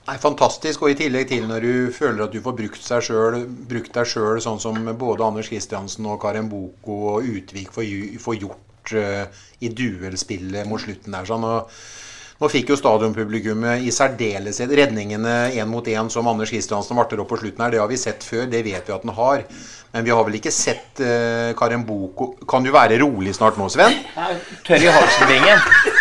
[0.03, 0.83] Nei, Fantastisk.
[0.83, 4.41] Og i tillegg til når du føler at du får brukt, selv, brukt deg sjøl,
[4.43, 10.67] sånn som både Anders Kristiansen og Karen Boko og Utvik får, gjort uh, i duellspillet
[10.67, 11.29] mot slutten der.
[11.29, 11.71] sånn, og
[12.41, 17.31] nå fikk jo stadionpublikummet i særdeleshet redningene én mot én som Anders Kristiansen varter opp
[17.31, 17.71] på slutten her.
[17.71, 19.47] Det har vi sett før, det vet vi at den har.
[19.93, 23.69] Men vi har vel ikke sett uh, Karen Boko Kan du være rolig snart nå,
[23.71, 24.01] Sven?
[24.65, 25.61] Tørr i halsen, Bingen.
[25.61, 25.92] Eh,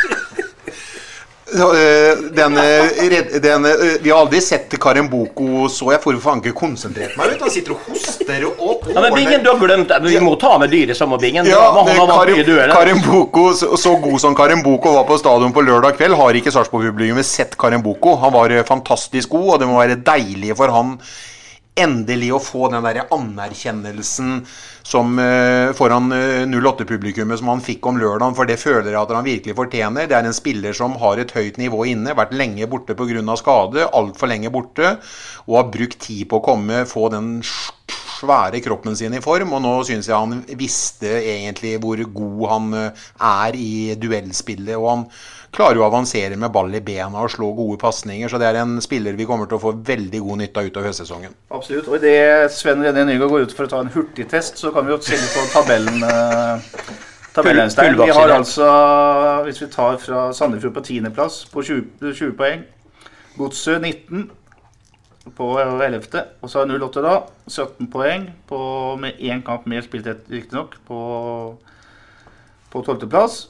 [1.52, 6.54] den, eh, den, eh, vi har aldri sett Karen Boko så Jeg får faen ikke
[6.56, 7.34] konsentrert meg.
[7.40, 10.72] Han sitter og hoster og ja, Men Bingen, du har glemt Vi må ta med
[10.72, 11.46] dyret som Bingen.
[11.46, 16.16] Ja, Karen, Karen Boko, så god som Karen Boko var på stadion på lørdag kveld,
[16.16, 18.16] har ikke Sarpsborg-publikummet sett Karen Boko.
[18.22, 20.96] Han var fantastisk god, og det må være deilig for han
[21.78, 24.42] endelig å få den der anerkjennelsen
[24.84, 29.00] som uh, foran uh, eh, 08-publikummet som han fikk om lørdagen, for det føler jeg
[29.00, 30.08] at han virkelig fortjener.
[30.10, 33.36] Det er en spiller som har et høyt nivå inne, vært lenge borte pga.
[33.40, 34.96] skade, altfor lenge borte,
[35.46, 37.38] og har brukt tid på å komme, få den
[38.22, 39.54] svære kroppen sin i form.
[39.56, 43.06] Og nå syns jeg han visste egentlig hvor god han uh,
[43.46, 44.76] er i duellspillet.
[44.76, 45.06] og han
[45.52, 48.30] klarer jo å avansere med ball i bena og slå gode pasninger.
[48.30, 50.90] Så det er en spiller vi kommer til å få veldig god nytte av utover
[50.90, 51.36] høstsesongen.
[51.52, 51.88] Absolutt.
[51.90, 54.94] Og idet Sven René Nygaard går ut for å ta en hurtigtest, så kan vi
[54.94, 56.04] jo se på tabellen.
[57.32, 58.68] Tabellen vi har altså,
[59.46, 62.64] hvis vi tar fra Sandefjord på tiendeplass på 20, 20 poeng.
[63.38, 64.26] Godset 19
[65.36, 66.20] på 11.
[66.42, 67.14] Og så har 08 da
[67.48, 68.58] 17 poeng på,
[69.00, 71.00] med én kamp mer spilt, riktignok, på,
[72.72, 73.46] på 12.-plass.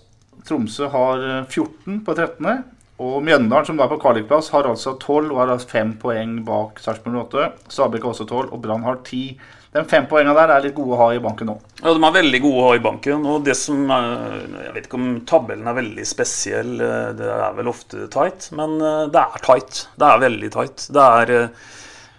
[0.49, 2.63] Tromsø har 14 eh, på 13.,
[3.03, 6.37] Og Mjøndalen, som da er på kvalikplass, har altså tolv og har altså 5 poeng
[6.47, 7.49] bak Sarpsborg 8.
[7.73, 9.41] Stabæk har også tolv, og Brann har 10.
[9.73, 11.55] De fem poengene der er litt gode å ha i banken nå.
[11.81, 13.25] Ja, De er veldig gode å ha i banken.
[13.25, 17.55] og det som er, Jeg vet ikke om tabellen er veldig spesiell, eh, det er
[17.57, 19.87] vel ofte tight, men eh, det er tight.
[19.97, 20.85] Det er veldig tight.
[20.93, 21.33] Det er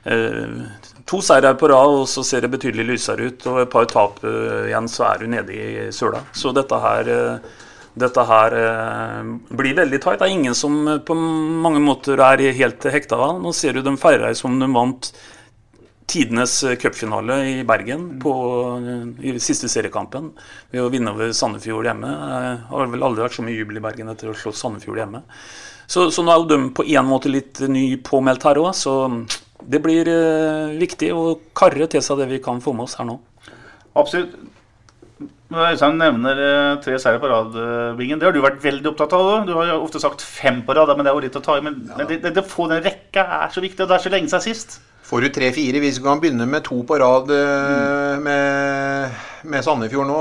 [0.09, 0.63] eh,
[1.05, 3.45] to seire på rad, og så ser det betydelig lysere ut.
[3.53, 6.23] Og et par tap igjen, så er du nede i søla.
[6.33, 7.53] Så dette her eh,
[7.99, 10.19] dette her eh, blir veldig tight.
[10.21, 13.39] Det er ingen som eh, på mange måter er helt hekta av.
[13.43, 15.12] Nå ser du de feirer som de vant
[16.10, 18.34] tidenes eh, cupfinale i Bergen på,
[19.21, 20.32] i siste seriekampen
[20.73, 22.10] ved å vinne over Sandefjord hjemme.
[22.10, 25.23] Det har vel aldri vært så mye jubel i Bergen etter å slå Sandefjord hjemme.
[25.86, 28.95] Så, så nå er jo de på en måte litt ny påmeldt her òg, så
[29.63, 33.08] det blir eh, viktig å karre til seg det vi kan få med oss her
[33.08, 33.19] nå.
[33.99, 34.36] Absolutt.
[35.53, 38.19] Øystein nevner eh, tre seire på rad, eh, Bingen.
[38.21, 39.27] Det har du vært veldig opptatt av.
[39.45, 41.59] Du har jo ofte sagt fem på rad, men det er jo litt å ta
[41.59, 41.65] i.
[41.65, 41.99] Men, ja.
[42.01, 44.45] det, det, det få den rekka er så viktig, og det er så lenge siden
[44.47, 44.79] sist.
[45.03, 48.23] Får du tre-fire, hvis du kan begynne med to på rad mm.
[48.23, 50.19] med, med Sandefjord nå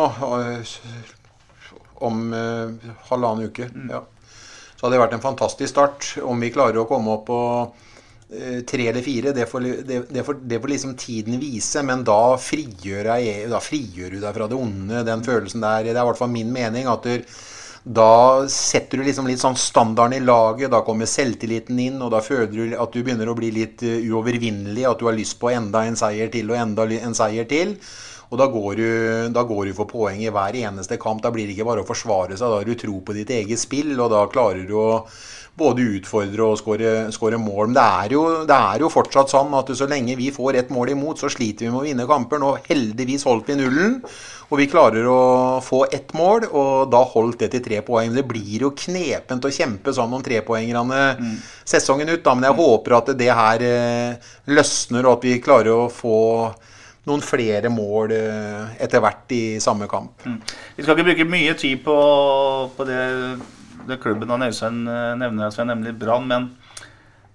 [2.02, 4.02] om eh, halvannen uke, ja.
[4.76, 6.08] så hadde det vært en fantastisk start.
[6.22, 7.88] Om vi klarer å komme opp eh,
[8.66, 11.82] tre eller fire, det får, det, det, får, det får liksom tiden vise.
[11.86, 15.88] Men da frigjør, jeg, da frigjør du deg fra det onde, den følelsen der.
[15.88, 16.88] Det er i hvert fall min mening.
[16.90, 17.34] at du,
[17.82, 22.20] da setter du liksom litt sånn standarden i laget, da kommer selvtilliten inn, og da
[22.22, 25.50] føler du at du begynner å bli litt eh, uovervinnelig, at du har lyst på
[25.50, 27.74] enda en seier til og enda en seier til.
[28.32, 28.86] Og da går, du,
[29.34, 31.20] da går du for poeng i hver eneste kamp.
[31.20, 33.60] Da blir det ikke bare å forsvare seg, da har du tro på ditt eget
[33.60, 35.02] spill, og da klarer du å
[35.58, 37.70] både utfordre og skåre mål.
[37.70, 40.72] Men det er, jo, det er jo fortsatt sånn at så lenge vi får ett
[40.72, 42.40] mål imot, så sliter vi med å vinne kamper.
[42.40, 43.98] Nå heldigvis holdt vi nullen,
[44.48, 45.20] og vi klarer å
[45.64, 48.12] få ett mål, og da holdt det til tre poeng.
[48.16, 51.04] Det blir jo knepent å kjempe sånn om trepoengerne
[51.64, 52.36] sesongen ut, da.
[52.36, 56.18] Men jeg håper at det her eh, løsner, og at vi klarer å få
[57.08, 60.22] noen flere mål eh, etter hvert i samme kamp.
[60.76, 61.96] Vi skal ikke bruke mye tid på,
[62.76, 63.00] på det,
[63.88, 66.28] det klubben han Øystein nevner, som jeg nemlig Brann.
[66.30, 66.50] Men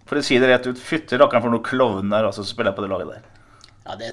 [0.08, 2.86] for å si det rett ut, fytti rakkeren for noen klovner altså, som spiller på
[2.86, 3.26] det laget der.
[3.88, 4.10] Ja, det,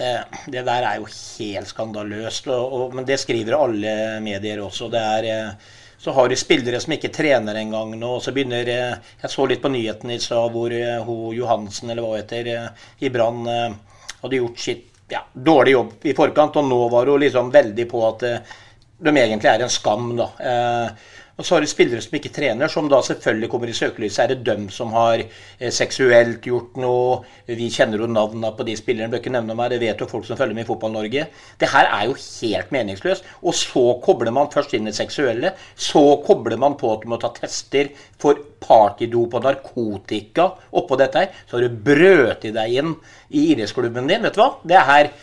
[0.54, 2.46] det der er jo helt skandaløst.
[2.50, 4.86] Og, og, men det skriver alle medier også.
[4.92, 8.12] Det er, eh, så har du spillere som ikke trener engang nå.
[8.18, 11.90] og så begynner, eh, Jeg så litt på nyhetene i stad hvor eh, hun Johansen
[11.90, 13.74] eller hva heter, eh, i Brann eh,
[14.22, 16.60] hadde gjort sitt ja, dårlig jobb i forkant.
[16.62, 18.54] Og nå var hun liksom veldig på at eh,
[18.98, 20.14] de egentlig er en skam.
[20.16, 20.30] da.
[20.38, 24.20] Eh, og så har du spillere som ikke trener, som da selvfølgelig kommer i søkelyset.
[24.22, 27.16] Er det dem som har eh, seksuelt gjort noe?
[27.48, 29.72] Vi kjenner jo navnene på de spillerne, bør ikke nevne meg.
[29.72, 31.26] Det vet jo folk som følger med i Fotball-Norge.
[31.58, 33.26] Det her er jo helt meningsløst.
[33.42, 35.56] Og så kobler man først inn det seksuelle.
[35.74, 37.90] Så kobler man på at du må ta tester
[38.22, 41.42] for partydop og narkotika oppå dette her.
[41.50, 42.94] Så har du brøt i deg inn
[43.34, 44.22] i idrettsklubben din.
[44.22, 44.52] Vet du hva?
[44.62, 45.14] Det er her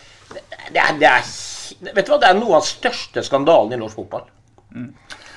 [0.71, 1.23] det er, det er,
[1.79, 2.19] Vet du hva?
[2.21, 4.27] Det er noe av den største skandalen i norsk fotball.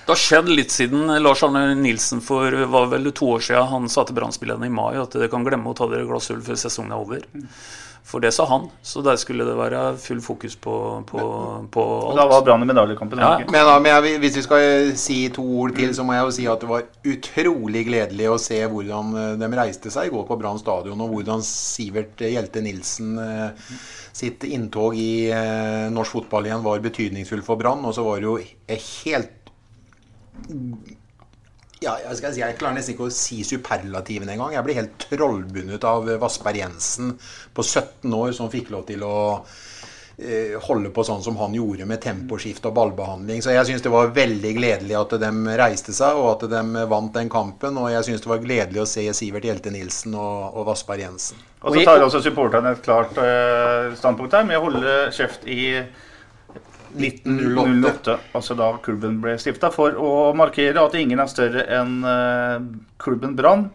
[0.04, 3.88] Det har skjedd litt siden Lars Arne Nilsen for var vel to år siden han
[3.88, 6.92] sa til Brann-spillerne i mai at dere kan glemme å ta dere øl før sesongen
[6.92, 7.24] er over.
[8.04, 10.74] For det sa han, så der skulle det være full fokus på,
[11.08, 11.20] på,
[11.72, 12.18] på alt.
[12.18, 13.22] Da var Brann i medaljekampen.
[13.24, 13.38] Ja.
[13.40, 16.34] Men, da, men jeg, hvis vi skal si to ord til, så må jeg jo
[16.36, 20.26] si at det var utrolig gledelig å se hvordan eh, de reiste seg i går
[20.28, 23.72] på Brann stadion, og hvordan Sivert Hjelte Nilsen eh,
[24.12, 27.88] sitt inntog i eh, norsk fotball igjen var betydningsfull for Brann.
[27.88, 28.36] Og så var det jo
[28.84, 29.40] helt
[31.84, 34.54] ja, jeg, skal si, jeg klarer nesten ikke å si superlativen engang.
[34.56, 37.14] Jeg ble helt trollbundet av Vassberg Jensen
[37.54, 39.16] på 17 år som fikk lov til å
[40.18, 43.42] eh, holde på sånn som han gjorde med temposkift og ballbehandling.
[43.44, 47.12] Så jeg syns det var veldig gledelig at de reiste seg, og at de vant
[47.16, 47.78] den kampen.
[47.80, 51.44] Og jeg syns det var gledelig å se Sivert Hjelte Nilsen og, og Vassberg Jensen.
[51.64, 55.62] Og så tar også supporterne et klart eh, standpunkt her med å holde kjeft i
[56.94, 62.68] 1908, altså da klubben ble stifta, for å markere at ingen er større enn eh,
[63.02, 63.70] klubben Brann.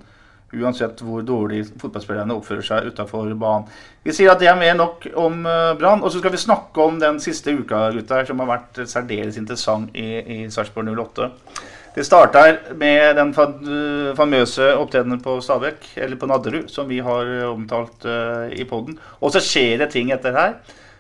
[0.50, 3.68] Uansett hvor dårlig fotballspillerne oppfører seg utafor banen.
[4.02, 6.02] Vi sier at det er mer nok om eh, Brann.
[6.02, 9.94] Og så skal vi snakke om den siste uka gutter, som har vært særdeles interessant
[9.94, 11.30] i, i Sarpsborg 08.
[11.96, 13.32] Det starter med den
[14.16, 18.98] famøse opptredenen på Stabekk, eller på Nadderud, som vi har eh, omtalt eh, i poden.
[19.20, 20.54] Og så skjer det ting etter her.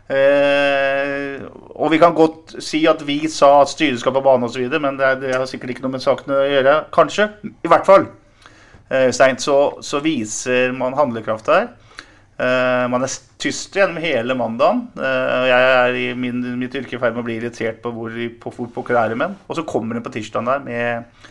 [0.09, 1.43] Eh,
[1.77, 4.97] og vi kan godt si at vi sa at styret skal på banen osv., men
[4.97, 6.77] det, er, det har sikkert ikke noe med saken å gjøre.
[6.95, 7.29] Kanskje.
[7.45, 8.09] I hvert fall.
[8.89, 11.69] Eh, Stein, så, så viser man handlekraft her.
[12.39, 14.85] Eh, man er tyst gjennom hele mandagen.
[14.97, 18.15] Eh, jeg er i min, mitt yrke i ferd med å bli irritert på hvor
[18.73, 19.35] på er det menn.
[19.47, 21.27] Og så kommer det på tirsdagen der med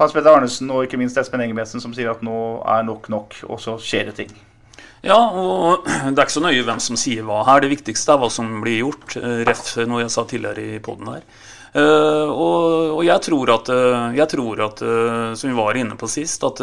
[0.00, 3.36] Hans Petter Arnesen og ikke minst Espen Engebretsen som sier at nå er nok nok,
[3.46, 4.32] og så skjer det ting.
[5.04, 7.60] Ja, og det er ikke så nøye hvem som sier hva her.
[7.60, 9.16] Det viktigste er hva som blir gjort.
[9.20, 11.26] eh, Ref noe jeg sa tidligere i poden her.
[11.74, 14.84] Eh, og, jeg tror at, eh, jeg tror at
[15.36, 16.62] som vi var inne på sist, at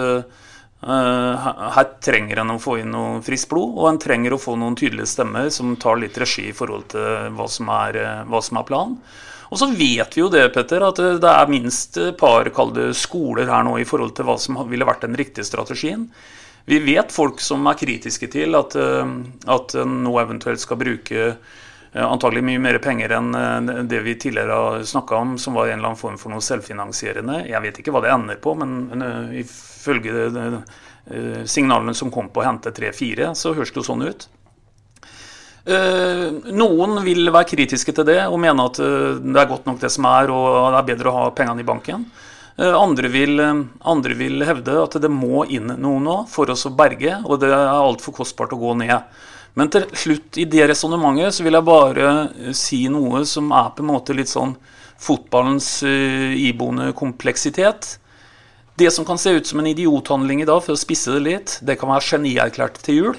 [0.81, 4.73] her trenger en å få inn noe friskt blod, og en trenger å få noen
[4.79, 8.65] tydelige stemmer som tar litt regi i forhold til hva som er, hva som er
[8.65, 8.97] planen.
[9.51, 12.49] Og så vet vi jo det, Petter, at det er minst et par
[12.95, 16.07] skoler her nå i forhold til hva som ville vært den riktige strategien.
[16.65, 19.13] Vi vet folk som er kritiske til at, eh,
[19.49, 24.15] at en nå eventuelt skal bruke eh, antagelig mye mer penger enn eh, det vi
[24.15, 27.45] tidligere har snakka om, som var en eller annen form for noe selvfinansierende.
[27.49, 29.01] Jeg vet ikke hva det ender på, men
[29.41, 30.61] ifølge
[31.49, 34.27] signalene som kom på å hente 3-4, så høres det jo sånn ut.
[35.65, 40.05] Noen vil være kritiske til det og mene at det er godt nok det som
[40.09, 42.05] er, og det er bedre å ha pengene i banken.
[42.57, 46.67] Eh, andre vil, eh, andre vil hevde at det må inn noe nå for oss
[46.67, 49.07] å berge, og det er altfor kostbart å gå ned.
[49.55, 53.71] Men til slutt i det resonnementet så vil jeg bare eh, si noe som er
[53.75, 54.55] på en måte litt sånn
[55.01, 57.95] fotballens iboende kompleksitet.
[58.77, 61.55] Det som kan se ut som en idiothandling i dag, for å spisse det litt,
[61.65, 63.17] det kan være genierklært til jul.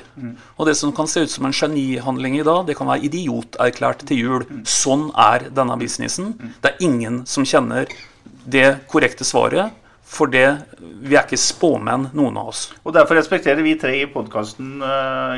[0.62, 4.06] Og det som kan se ut som en genihandling i dag, det kan være idioterklært
[4.06, 4.46] til jul.
[4.62, 6.36] Sånn er denne businessen.
[6.62, 7.90] Det er ingen som kjenner
[8.44, 9.78] det korrekte svaret,
[10.12, 10.44] for det,
[11.00, 12.66] vi er ikke spåmenn, noen av oss.
[12.84, 14.82] Og Derfor respekterer vi tre i podkasten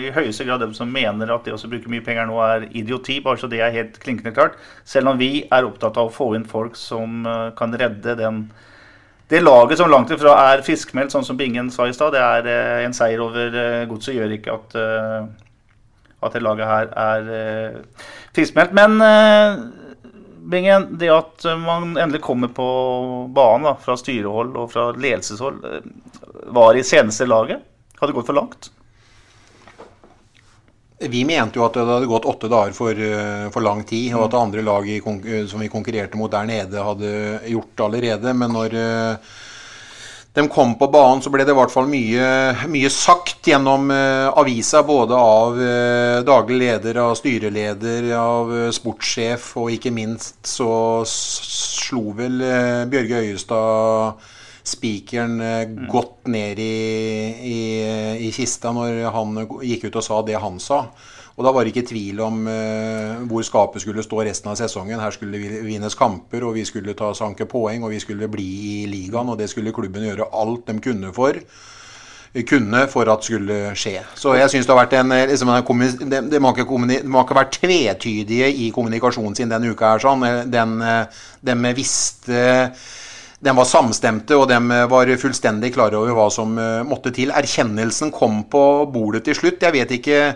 [0.03, 3.21] i høyeste grad dem som mener at det å bruke mye penger nå er idioti,
[3.23, 4.59] bare så det er helt klinkende klart.
[4.83, 8.49] Selv om vi er opptatt av å få inn folk som uh, kan redde den,
[9.31, 12.13] det laget som langt ifra er friskmeldt, sånn som Bingen sa i stad.
[12.17, 15.31] Det er uh, en seier over uh, godset gjør ikke at, eh,
[16.25, 18.75] at det laget her er uh, friskmeldt.
[18.77, 19.63] Men eh,
[20.45, 22.65] Bingen, det at man endelig kommer på
[23.33, 25.87] banen fra styrehold og fra ledelseshold, eh,
[26.53, 27.63] var i seneste laget.
[28.01, 28.69] Hadde gått for langt.
[31.01, 34.27] Vi mente jo at det hadde gått åtte dager for, eh, for lang tid, og
[34.27, 38.37] at andre lag i, eh, som vi konkurrerte mot der nede, hadde gjort det allerede.
[38.37, 39.19] Men når
[40.35, 42.29] de kom på banen, så ble det i hvert fall mye,
[42.67, 44.83] mye sagt gjennom eh, avisa.
[44.83, 50.73] Både av eh, daglig leder, av styreleder, av eh, sportssjef, og ikke minst så
[51.07, 54.31] slo vel eh, Bjørge Øyestad
[54.65, 56.77] spikeren eh, godt ned i,
[57.55, 57.59] i,
[58.27, 60.87] i kista når han gikk ut og sa det han sa.
[61.35, 65.01] Og da var det ikke tvil om uh, hvor skapet skulle stå resten av sesongen.
[65.03, 68.51] Her skulle det vinnes kamper, og vi skulle ta sanke poeng, og vi skulle bli
[68.71, 69.33] i ligaen.
[69.33, 71.41] Og det skulle klubben gjøre alt de kunne for
[72.43, 74.01] kunne for at skulle skje.
[74.19, 76.67] Så jeg syns det har vært en, eh, liksom en det, de, de, må ikke
[77.07, 79.93] må ikke vært tvetydige i kommunikasjonen sin denne uka.
[79.93, 80.51] her sånn.
[80.51, 81.07] Den, eh,
[81.41, 82.75] de visste
[83.45, 84.59] de var samstemte, og de
[84.89, 86.55] var fullstendig klare over hva som
[86.89, 87.31] måtte til.
[87.31, 89.61] Erkjennelsen kom på bordet til slutt.
[89.61, 90.35] Jeg vet ikke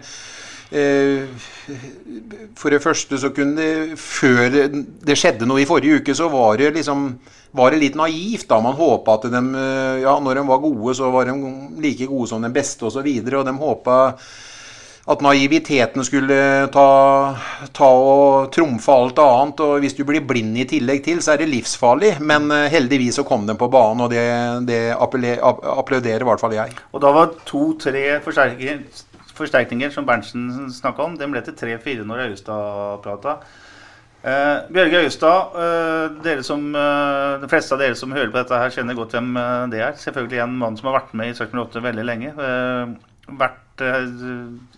[2.58, 6.60] For det første så kunne det Før det skjedde noe i forrige uke, så var
[6.60, 7.06] det liksom
[7.56, 8.48] var det litt naivt.
[8.48, 12.06] da Man håpa at de eh, Ja, når de var gode, så var de like
[12.06, 12.86] gode som den beste, osv.
[12.86, 13.98] Og, så videre, og de håpa
[15.08, 16.36] at naiviteten skulle
[16.68, 16.88] ta,
[17.72, 19.62] ta og trumfe alt annet.
[19.64, 22.18] Og hvis du blir blind i tillegg til, så er det livsfarlig.
[22.20, 24.26] Men eh, heldigvis så kom de på banen, og det,
[24.68, 26.76] det applauderer i hvert fall jeg.
[26.92, 28.84] Og da var to-tre forsterkninger,
[29.38, 33.38] forsterkninger som Berntsen snakka om, den ble til tre-fire når Øyestad prata.
[34.18, 35.58] Eh, Bjørge Øyestad,
[36.26, 39.36] eh, som, eh, de fleste av dere som hører på dette, her kjenner godt hvem
[39.36, 39.92] eh, det er.
[39.92, 42.34] Selvfølgelig en mann som har vært med i Sarpsborg 8 veldig lenge.
[42.34, 42.96] Eh,
[43.38, 44.08] vært eh,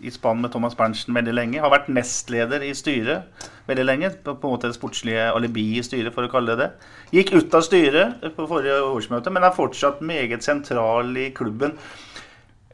[0.04, 1.62] i spann med Thomas Berntsen veldig lenge.
[1.62, 4.11] Har vært nestleder i styret veldig lenge.
[4.24, 6.70] På, på en måte det sportslige alibi i styret, for å kalle det det.
[7.16, 11.78] Gikk ut av styret på forrige årsmøte, men er fortsatt meget sentral i klubben.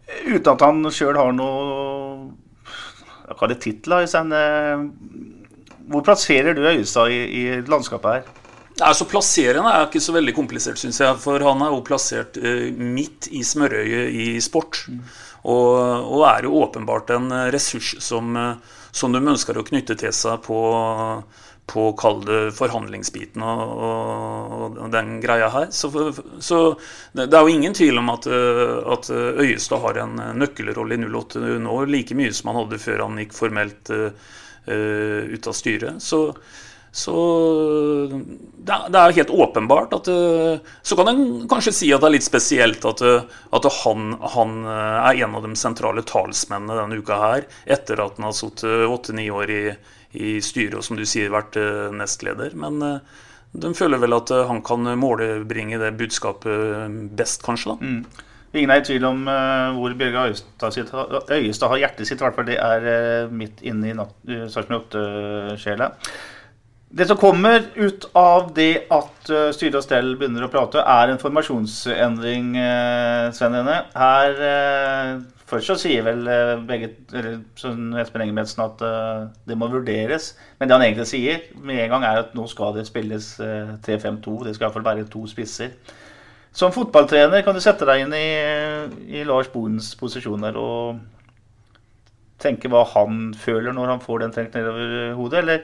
[0.07, 2.30] Uten at han sjøl har noe
[3.26, 4.07] Hva er det titler?
[4.07, 4.84] Eh,
[5.90, 8.34] Hvor plasserer du Øyestad i, i landskapet her?
[8.86, 11.16] Altså Plasserende er ikke så veldig komplisert, syns jeg.
[11.22, 14.82] For han er jo plassert eh, midt i smørøyet i sport.
[15.46, 18.36] Og, og er jo åpenbart en eh, ressurs som,
[18.92, 20.61] som de ønsker å knytte til seg på,
[21.67, 25.67] på kall det forhandlingsbiten og, og, og den greia her.
[25.75, 25.91] Så,
[26.39, 26.61] så
[27.12, 31.43] det er jo ingen tvil om at, eh, at Øyestad har en nøkkelrolle i 08
[31.64, 34.31] nå, like mye som han hadde før han gikk formelt eh,
[34.71, 36.03] eh, ut av styret.
[36.03, 36.23] Så,
[36.97, 37.17] så
[38.57, 42.17] det er, det helt åpenbart at eh, Så kan en kanskje si at det er
[42.17, 43.27] litt spesielt at, eh,
[43.59, 48.17] at han, han eh, er en av de sentrale talsmennene denne uka her, etter at
[48.17, 49.62] han har sittet åtte-ni år i,
[50.14, 52.54] i styret og som du sier vært eh, nestleder.
[52.59, 53.24] Men eh,
[53.57, 57.74] de føler vel at han kan målebringe det budskapet best, kanskje.
[57.74, 57.76] da.
[57.80, 58.24] Mm.
[58.57, 59.26] Ingen er i tvil om
[59.76, 62.20] hvor Bjørge Øyestad, har hjertet sitt.
[62.20, 65.90] I hvert fall det er midt inne i uh, Sarpsborg 8-sjela.
[66.96, 71.20] Det som kommer ut av det at styre og stell begynner å prate, er en
[71.20, 72.54] formasjonsendring,
[73.36, 73.80] Sven Rene.
[73.98, 74.40] Her
[75.47, 76.26] Først så sier vel
[76.66, 78.80] begge, eller sånn Espen Engebretsen at
[79.47, 80.32] det må vurderes.
[80.59, 83.28] Men det han egentlig sier med en gang, er at nå skal det spilles
[83.86, 84.40] 3-5-2.
[84.42, 85.76] Det skal iallfall være to spisser.
[86.57, 88.28] Som fotballtrener kan du sette deg inn i,
[89.20, 90.99] i Lars Bohens posisjoner og
[92.42, 95.62] tenke hva han føler når han får den trengt nedover hodet, eller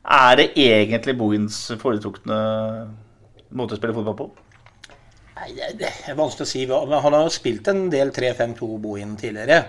[0.00, 2.38] er det egentlig Bohins foretrukne
[3.52, 4.28] måte å spille fotball på?
[5.40, 6.64] Nei, Det er vanskelig å si.
[6.68, 9.62] Han har jo spilt en del 3-5-2 Bohin tidligere.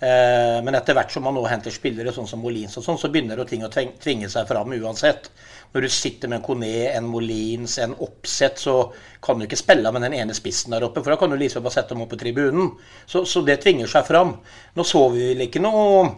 [0.00, 3.10] Eh, men etter hvert som man nå henter spillere sånn som Molins, og sånn, så
[3.12, 5.28] begynner ting å tvinge seg fram uansett.
[5.74, 8.78] Når du sitter med en Kone, en Molins, en Oppsett, så
[9.22, 11.02] kan du ikke spille med den ene spissen der oppe.
[11.04, 12.72] For da kan du liksom bare sette dem opp på tribunen.
[13.04, 14.38] Så, så det tvinger seg fram.
[14.74, 16.08] Nå så vi vel ikke noe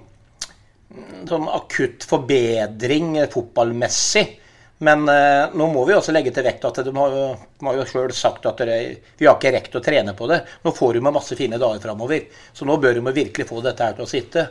[1.26, 4.38] sånn akutt forbedring fotballmessig.
[4.82, 7.86] Men eh, nå må vi også legge til vekt at de har, de har jo
[7.86, 8.78] sjøl sagt at dere,
[9.18, 10.40] vi har ikke rekt å trene på det.
[10.64, 13.94] Nå får de masse fine dager framover, så nå bør de virkelig få dette her
[13.98, 14.48] til å sitte.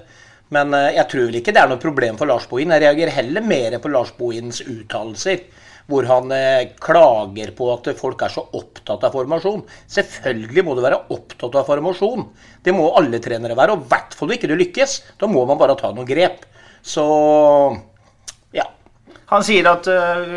[0.55, 2.71] Men eh, jeg tror vel ikke det er noe problem for Lars Bohin.
[2.75, 5.43] Jeg reagerer heller mer på Lars Bohins uttalelser
[5.91, 9.65] hvor han eh, klager på at folk er så opptatt av formasjon.
[9.91, 12.27] Selvfølgelig må du være opptatt av formasjon.
[12.63, 13.75] Det må alle trenere være.
[13.75, 14.97] Og i hvert fall ikke du lykkes.
[15.19, 16.45] Da må man bare ta noen grep.
[16.81, 17.03] Så.
[19.31, 20.31] Han sier at uh,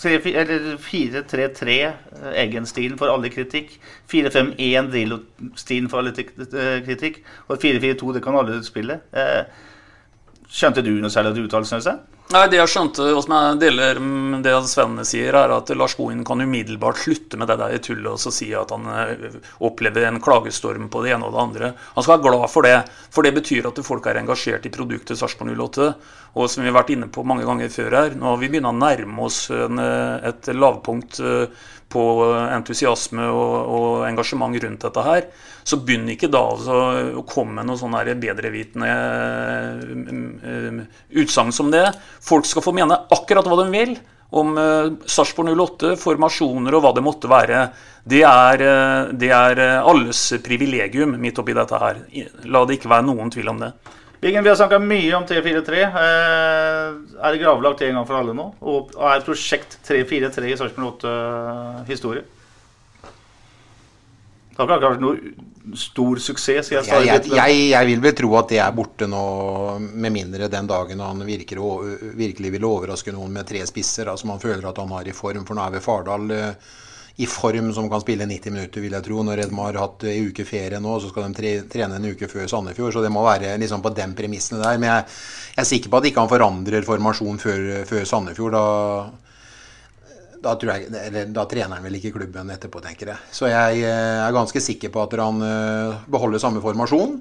[0.00, 1.76] 4-3-3,
[2.36, 3.74] Eggen-stilen, får alle kritikk.
[4.12, 6.14] 4-5-1, Drillo-stilen får alle
[6.84, 7.20] kritikk.
[7.48, 9.00] Og 4-4-2, det kan alle spille.
[9.16, 9.44] Uh,
[10.50, 11.98] skjønte du noe særlig av uttalelsene?
[12.30, 15.96] Nei, Det jeg skjønte, og som jeg deler med det Svenne sier, er at Lars
[15.98, 20.06] Bohin kan umiddelbart slutte med det der tullet og så si at han eh, opplever
[20.06, 21.72] en klagestorm på det ene og det andre.
[21.96, 22.76] Han skal være glad for det,
[23.10, 25.90] for det betyr at folk er engasjert i produktet Sarpsborg 08.
[26.38, 28.70] Og som vi har vært inne på mange ganger før her, nå har vi begynt
[28.70, 32.02] å nærme oss en, eh, et lavpunkt eh, på
[32.54, 35.26] entusiasme og, og, engasjement rundt dette her,
[35.66, 36.76] så begynn ikke da altså,
[37.18, 38.90] å komme med noe sånn bedrevitende
[41.20, 41.88] utsagn som det.
[42.24, 43.94] Folk skal få mene akkurat hva de vil
[44.30, 47.64] om uh, Sarpsborg 08, formasjoner og hva det måtte være.
[48.06, 52.04] Det er, uh, det er alles privilegium midt oppi dette her.
[52.46, 53.72] La det ikke være noen tvil om det.
[54.20, 55.78] Biggen, vi har snakka mye om 343.
[55.80, 56.88] Eh,
[57.24, 58.50] er det gravlagt en gang for alle nå?
[58.68, 62.26] Og er prosjekt 343 i Sarpsborg 8 eh, historie?
[64.66, 66.72] Det har ikke vært noe stor suksess.
[66.72, 69.24] Jeg, jeg, jeg, jeg, vil vel tro at det er borte nå,
[69.80, 71.60] med mindre den dagen han virker,
[72.18, 74.10] virkelig vil overraske noen med tre spisser.
[74.10, 76.32] Altså man føler at han har i form, for nå er vi Fardal.
[76.36, 76.78] Eh,
[77.20, 79.22] i form som kan spille 90 minutter, vil jeg tro.
[79.26, 82.46] Når de har hatt ei uke ferie nå, så skal de trene en uke før
[82.48, 82.94] Sandefjord.
[82.94, 84.78] Så det må være liksom på den premissene der.
[84.80, 85.08] Men jeg,
[85.50, 88.56] jeg, er sikker på at ikke han forandrer formasjon før, før Sandefjord.
[88.56, 89.29] Da,
[90.42, 93.28] da, jeg, eller, da, trener han vel ikke klubben etterpå, tenker jeg.
[93.36, 97.18] Så jeg er ganske sikker på at han eh, beholder samme formasjon.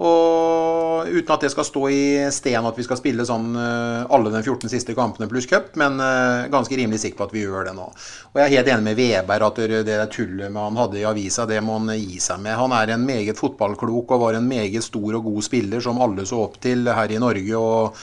[0.00, 4.32] Og uten at det skal stå i sten at vi skal spille sånn eh, alle
[4.32, 7.68] de 14 siste kampene pluss cup, men eh, ganske rimelig sikker på at vi gjør
[7.68, 7.84] det nå.
[8.30, 11.60] Og jeg er helt enig med Veberg at det tullet han hadde i avisa, det
[11.64, 12.56] må han gi seg med.
[12.56, 16.24] Han er en meget fotballklok og var en meget stor og god spiller som alle
[16.28, 17.60] så opp til her i Norge.
[17.60, 18.00] og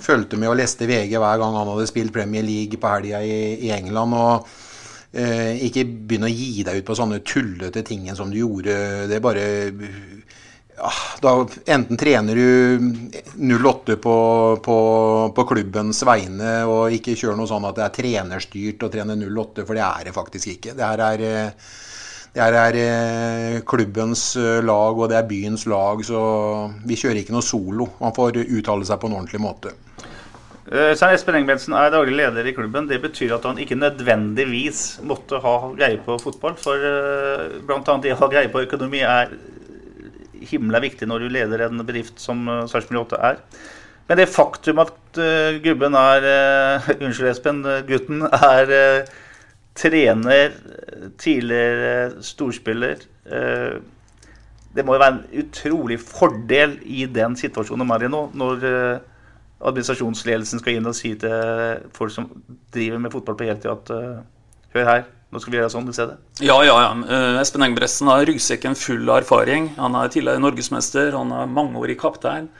[0.00, 3.68] fulgte med og leste VG hver gang han hadde spilt Premier League på helga i,
[3.74, 4.14] England.
[4.14, 4.46] og
[5.12, 8.78] eh, ikke begynne å gi deg ut på sånne tullete ting som du gjorde.
[9.10, 9.24] Det er
[10.80, 12.78] bare da enten trener du
[13.64, 14.16] 08 på,
[14.64, 14.76] på,
[15.36, 19.66] på, klubbens vegne og ikke kjører noe sånn at det er trenerstyrt å trene 08,
[19.66, 20.74] for det er det faktisk ikke.
[20.78, 21.26] Det her er,
[22.32, 26.24] det her er eh, klubbens eh, lag, og det er byens lag, så
[26.86, 27.92] vi kjører ikke noe solo.
[28.00, 29.76] Man får uttale seg på en ordentlig måte.
[30.70, 32.88] Eh, Svein Espen Engebretsen er daglig leder i klubben.
[32.88, 36.56] Det betyr at han ikke nødvendigvis måtte ha greie på fotball.
[36.60, 36.90] For
[37.66, 37.96] bl.a.
[38.00, 39.34] det å ha greie på økonomi er
[40.48, 43.40] himla viktig når du leder en bedrift som uh, Sarpsborg 8 er.
[44.10, 47.62] Men det faktum at uh, gubben er uh, Unnskyld, Espen.
[47.88, 49.12] Gutten er uh,
[49.78, 50.56] trener,
[51.16, 53.04] tidligere storspiller.
[54.74, 58.66] det må jo være en utrolig fordel i den situasjonen de er i nå, når
[59.62, 62.26] administrasjonsledelsen skal inn og si til folk som
[62.74, 63.94] driver med fotball på heltid, at
[64.74, 66.18] hør her, nå skal vi gjøre sånn, du ser det?
[66.42, 66.74] Ja, ja.
[66.82, 66.90] ja.
[67.06, 69.70] Uh, Espen Engbretsen har ryggsekken full av erfaring.
[69.78, 72.50] Han er tidligere norgesmester, han er mangeårig kaptein.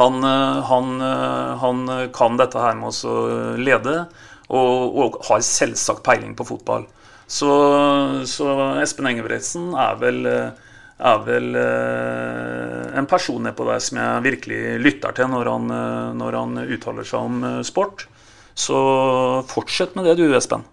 [0.00, 3.16] Han, uh, han, uh, han, kan dette her med å
[3.56, 3.98] lede.
[4.46, 6.84] og, og har selvsagt peiling på fotball.
[7.26, 7.50] Så,
[8.30, 10.20] så Espen Engebretsen er vel,
[10.96, 16.12] er vel eh, en person nedpå der som jeg virkelig lytter til når han, eh,
[16.16, 18.06] når han uttaler seg om eh, sport.
[18.56, 18.78] Så
[19.50, 20.64] fortsett med det du, Espen.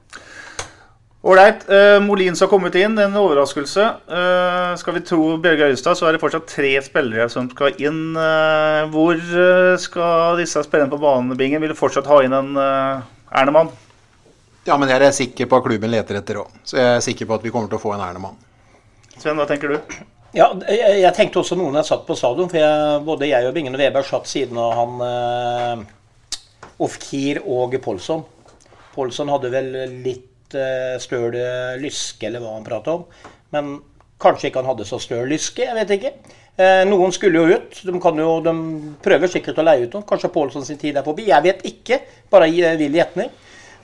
[1.24, 1.62] Ålreit.
[1.70, 2.98] Uh, Molins har kommet inn.
[3.00, 3.84] En overraskelse.
[4.12, 8.18] Uh, skal vi tro Bjørge Øyestad, så er det fortsatt tre spillere som skal inn.
[8.18, 9.22] Uh, hvor
[9.80, 11.64] skal disse spillerne på banebingen?
[11.64, 13.72] Vil du fortsatt ha inn en Ernemann?
[14.68, 16.52] Ja, men jeg er sikker på at klubben leter etter òg.
[16.68, 18.36] Så jeg er sikker på at vi kommer til å få en Ernemann.
[19.16, 19.96] Sven, hva tenker du?
[20.34, 22.52] Ja, jeg, jeg tenkte også noen jeg satt på stadion.
[22.52, 25.84] For jeg, både jeg og Bingen og Weber satt siden av han eh,
[26.84, 28.24] Ofkir og Polson.
[28.96, 31.36] Polson hadde vel litt eh, støl
[31.82, 33.06] lyske, eller hva han prata om.
[33.54, 33.76] Men
[34.24, 36.14] kanskje ikke han hadde så støl lyske, jeg vet ikke.
[36.54, 37.80] Eh, noen skulle jo ut.
[37.82, 38.54] De, jo, de
[39.04, 40.06] prøver sikkert å leie ut noen.
[40.10, 41.26] Kanskje Pålsson sin tid er forbi.
[41.32, 42.00] Jeg vet ikke.
[42.34, 42.50] Bare
[42.80, 43.32] vill gjetning.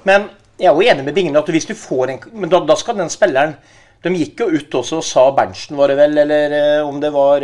[0.06, 2.76] Men jeg er jo enig med Bingen at hvis du får en Men da, da
[2.78, 3.58] skal den spilleren
[4.00, 6.54] de gikk jo ut også og sa Berntsen, var det vel, eller
[6.88, 7.44] om det var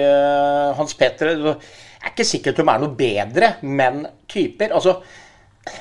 [0.78, 1.58] Hans Petter Jeg
[2.00, 4.72] er ikke sikker at de er noe bedre, men typer.
[4.72, 5.02] Altså,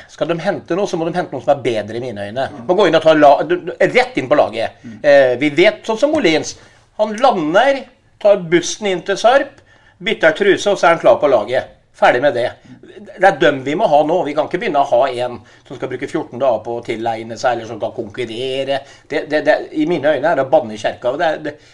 [0.08, 2.46] skal de hente noe, så må de hente noe som er bedre i mine øyne.
[2.68, 4.80] Må gå inn og ta la, rett inn på laget.
[5.02, 6.54] Eh, vi vet, sånn som Molins.
[7.00, 7.84] Han lander,
[8.22, 9.60] tar bussen inn til Sarp,
[10.04, 11.72] bytter truse, og så er han klar på laget.
[11.94, 12.48] Ferdig med det.
[13.18, 14.16] Det er dem vi må ha nå.
[14.26, 17.36] Vi kan ikke begynne å ha en som skal bruke 14 dager på å tilegne
[17.38, 18.80] seg, eller som kan konkurrere.
[19.10, 21.14] Det, det, det, I mine øyne er det å banne i kjerka.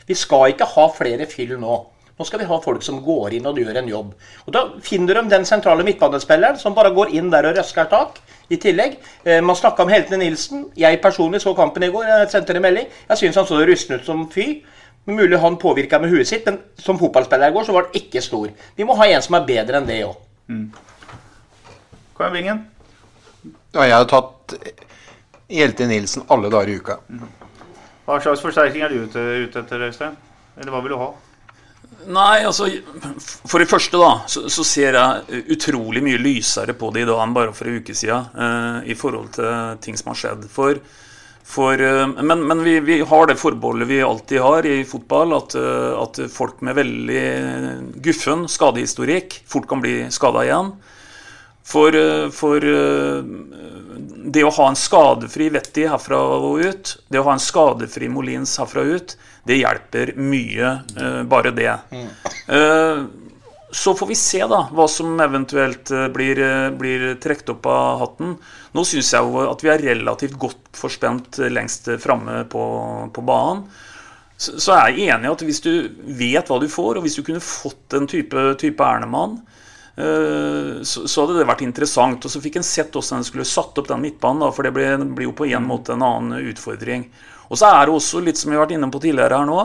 [0.07, 1.79] vi skal ikke ha flere fyll nå.
[2.21, 4.09] Nå skal vi ha folk som går inn og gjør en jobb.
[4.45, 8.19] Og Da finner de den sentrale midtbanespilleren som bare går inn der og røsker tak.
[8.51, 10.67] I tillegg, eh, Man snakka om heltene Nilsen.
[10.77, 12.05] Jeg personlig så kampen i går.
[12.05, 12.87] Jeg sendte en melding.
[13.09, 14.63] Jeg syns han så rusten ut som fy.
[15.07, 18.21] Mulig han påvirka med huet sitt, men som fotballspiller i går så var han ikke
[18.23, 18.51] stor.
[18.77, 20.17] Vi må ha en som er bedre enn det òg.
[20.49, 20.71] Mm.
[22.19, 22.67] Hva er vingen?
[23.73, 24.55] Ja, jeg har tatt
[25.49, 26.99] Hjelte Nilsen alle dager i uka.
[27.09, 27.25] Mm.
[28.05, 30.17] Hva slags forsterkning er du ute, ute etter, Øystein?
[30.59, 31.15] Eller hva vil du ha?
[32.09, 32.67] Nei, altså
[33.45, 37.21] For det første, da, så, så, ser jeg utrolig mye lysere på det i dag
[37.23, 38.31] enn bare for en uke siden.
[38.35, 40.49] eh, I forhold til ting som har skjedd.
[40.51, 40.81] For
[41.51, 45.57] for, eh, men, men vi, vi, har det forbeholdet vi alltid har i fotball, at,
[45.59, 47.25] eh, at folk med veldig
[48.05, 50.71] guffen skadehistorikk fort kan bli skada igjen.
[51.71, 52.67] For, eh, for,
[54.31, 58.55] det å ha en skadefri Vetti herfra og ut, det å ha en skadefri Molins
[58.61, 59.17] herfra og ut,
[59.49, 60.75] det hjelper mye,
[61.31, 61.73] bare det.
[61.95, 62.09] Mm.
[63.73, 68.01] Så får vi se da, hva som eventuelt eh, blir, eh, blir trukket opp av
[68.03, 68.33] hatten.
[68.75, 72.65] Nå syns jeg jo at vi er relativt godt forspent eh, lengst framme på,
[73.15, 73.63] på, banen.
[74.41, 75.73] Så, så er jeg enig i at hvis du
[76.19, 79.39] vet hva du får, og hvis du kunne fått en type, type Ernemann,
[80.01, 82.25] så, så, hadde det vært interessant.
[82.25, 84.73] Og så fikk en sett hvordan en skulle satt opp den midtbanen, da, for det
[84.73, 87.05] blir jo på en måte en annen utfordring.
[87.51, 89.63] Og så er det også litt som vi har vært inne på tidligere her nå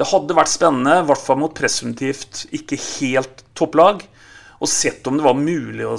[0.00, 4.00] det hadde vært spennende, i hvert fall mot presumptivt ikke helt topplag,
[4.60, 5.98] og sett om det var mulig å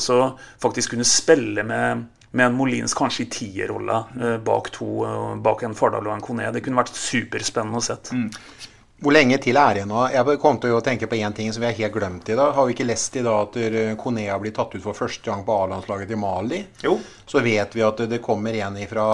[0.62, 5.64] faktisk kunne spille med, med en Molins kanskje i tierrolla eh, bak, to, eh, bak
[5.66, 6.50] en Fardal og en Kone.
[6.54, 8.14] Det kunne vært superspennende å sett.
[8.14, 8.28] Mm.
[9.02, 10.02] Hvor lenge til er det nå?
[10.14, 12.54] Jeg kom til å tenke på én ting som vi har helt glemt i dag.
[12.54, 15.42] Har vi ikke lest i dag at Kone har blitt tatt ut for første gang
[15.46, 16.62] på A-landslaget til Mali?
[16.86, 17.00] Jo.
[17.26, 19.08] Så vet vi at det kommer en ifra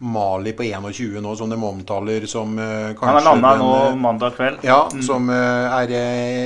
[0.00, 3.96] Mali på 21 nå, som de omtaler som uh, kanskje Han er landa nå eh,
[4.00, 4.62] mandag kveld.
[4.64, 5.02] Ja, mm.
[5.04, 5.92] som uh, er,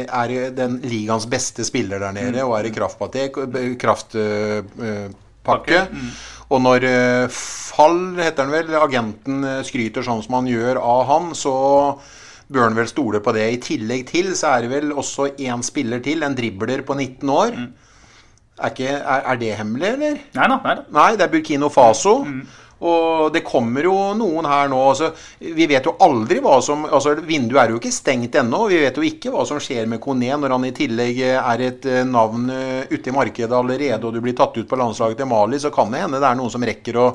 [0.05, 2.47] er, den ligaens beste spiller der nede, mm.
[2.49, 3.29] og er i kraftpakke.
[3.79, 5.81] kraftpakke.
[5.93, 6.11] Mm.
[6.51, 6.81] Og når
[7.35, 11.55] Fall, heter han vel, agenten skryter sånn som han gjør av han, så
[12.51, 13.47] bør han vel stole på det.
[13.55, 17.35] I tillegg til så er det vel også én spiller til, en dribler på 19
[17.35, 17.57] år.
[17.57, 17.73] Mm.
[18.55, 20.21] Er, ikke, er, er, det hemmelig, eller?
[20.37, 20.77] Nei da.
[20.95, 22.21] Nei, det er Burkino Faso.
[22.29, 22.45] Mm.
[22.85, 24.81] Og det kommer jo noen her nå.
[24.91, 25.11] Altså,
[25.41, 28.67] vi vet jo aldri hva som altså Vinduet er jo ikke stengt ennå.
[28.73, 31.89] Vi vet jo ikke hva som skjer med Kone når han i tillegg er et
[31.89, 35.31] eh, navn eh, ute i markedet allerede, og du blir tatt ut på landslaget til
[35.31, 37.09] Mali, så kan det hende det er noen som rekker å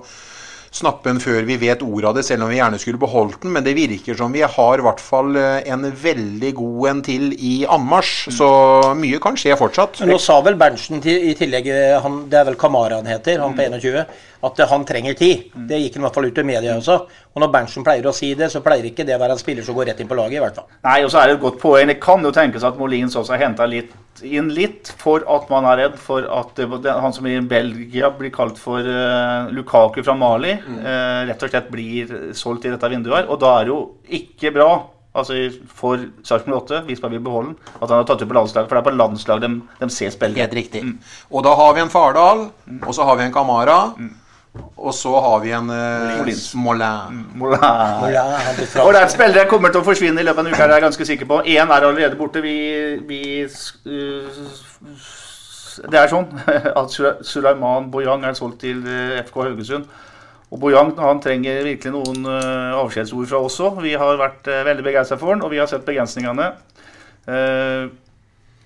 [0.69, 3.53] snappe den før vi vet ordet av det, selv om vi gjerne skulle beholdt den.
[3.55, 7.29] Men det virker som vi har i hvert fall eh, en veldig god en til
[7.35, 8.33] i anmarsj.
[8.39, 8.49] Så
[8.97, 10.01] mye kan skje fortsatt.
[10.09, 11.69] Nå sa vel Berntsen i tillegg,
[12.05, 14.03] han, det er vel Kamara han heter, han på 21
[14.45, 15.49] at han trenger tid.
[15.67, 16.97] Det gikk han i hvert fall ut i media også.
[17.33, 19.65] Og når Berntsen pleier å si det, så pleier ikke det å være en spiller
[19.65, 20.37] som går rett inn på laget.
[20.39, 20.69] i hvert fall.
[20.87, 21.89] Nei, og så er det et godt poeng.
[21.91, 25.83] Det kan jo tenkes at Molins også har henta inn litt for at man er
[25.83, 30.79] redd for at han som i Belgia blir kalt for uh, Lukaku fra Mali, mm.
[30.83, 33.29] uh, rett og slett blir solgt i dette vinduet her.
[33.29, 33.83] Og da er det jo
[34.19, 34.71] ikke bra
[35.17, 35.35] altså
[35.73, 38.69] for Sarpsborg 8, hvis man vil beholde den, at han har tatt ut på landslaget.
[38.69, 40.41] For det er på landslaget de, de ser spillet.
[40.43, 40.83] Helt riktig.
[40.85, 40.97] Mm.
[41.33, 42.81] Og da har vi en Fardal, mm.
[42.85, 43.79] og så har vi en Kamara.
[43.97, 44.11] Mm.
[44.57, 47.19] Og så har vi en uh, Molin.
[47.37, 47.63] Molin.
[48.81, 51.07] Og der spillere kommer til å forsvinne i løpet av en uke, er jeg ganske
[51.11, 51.41] sikker på.
[51.45, 52.41] Én er allerede borte.
[52.41, 52.55] Vi,
[53.07, 54.43] vi uh,
[55.85, 56.27] Det er sånn
[56.81, 58.81] at Sulaiman Boyang er solgt til
[59.27, 59.89] FK Haugesund.
[60.49, 63.83] Og Boyang han trenger virkelig noen uh, avskjedsord fra oss òg.
[63.85, 66.47] Vi har vært uh, veldig begeistra for han, og vi har sett begrensningene.
[67.29, 67.91] Uh,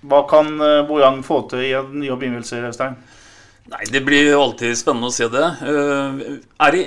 [0.04, 0.48] hva kan
[0.88, 2.96] Boyang få til i en ny begynnelse, Øystein?
[3.64, 5.44] Nei, Det blir alltid spennende å se det.
[5.64, 6.82] Er det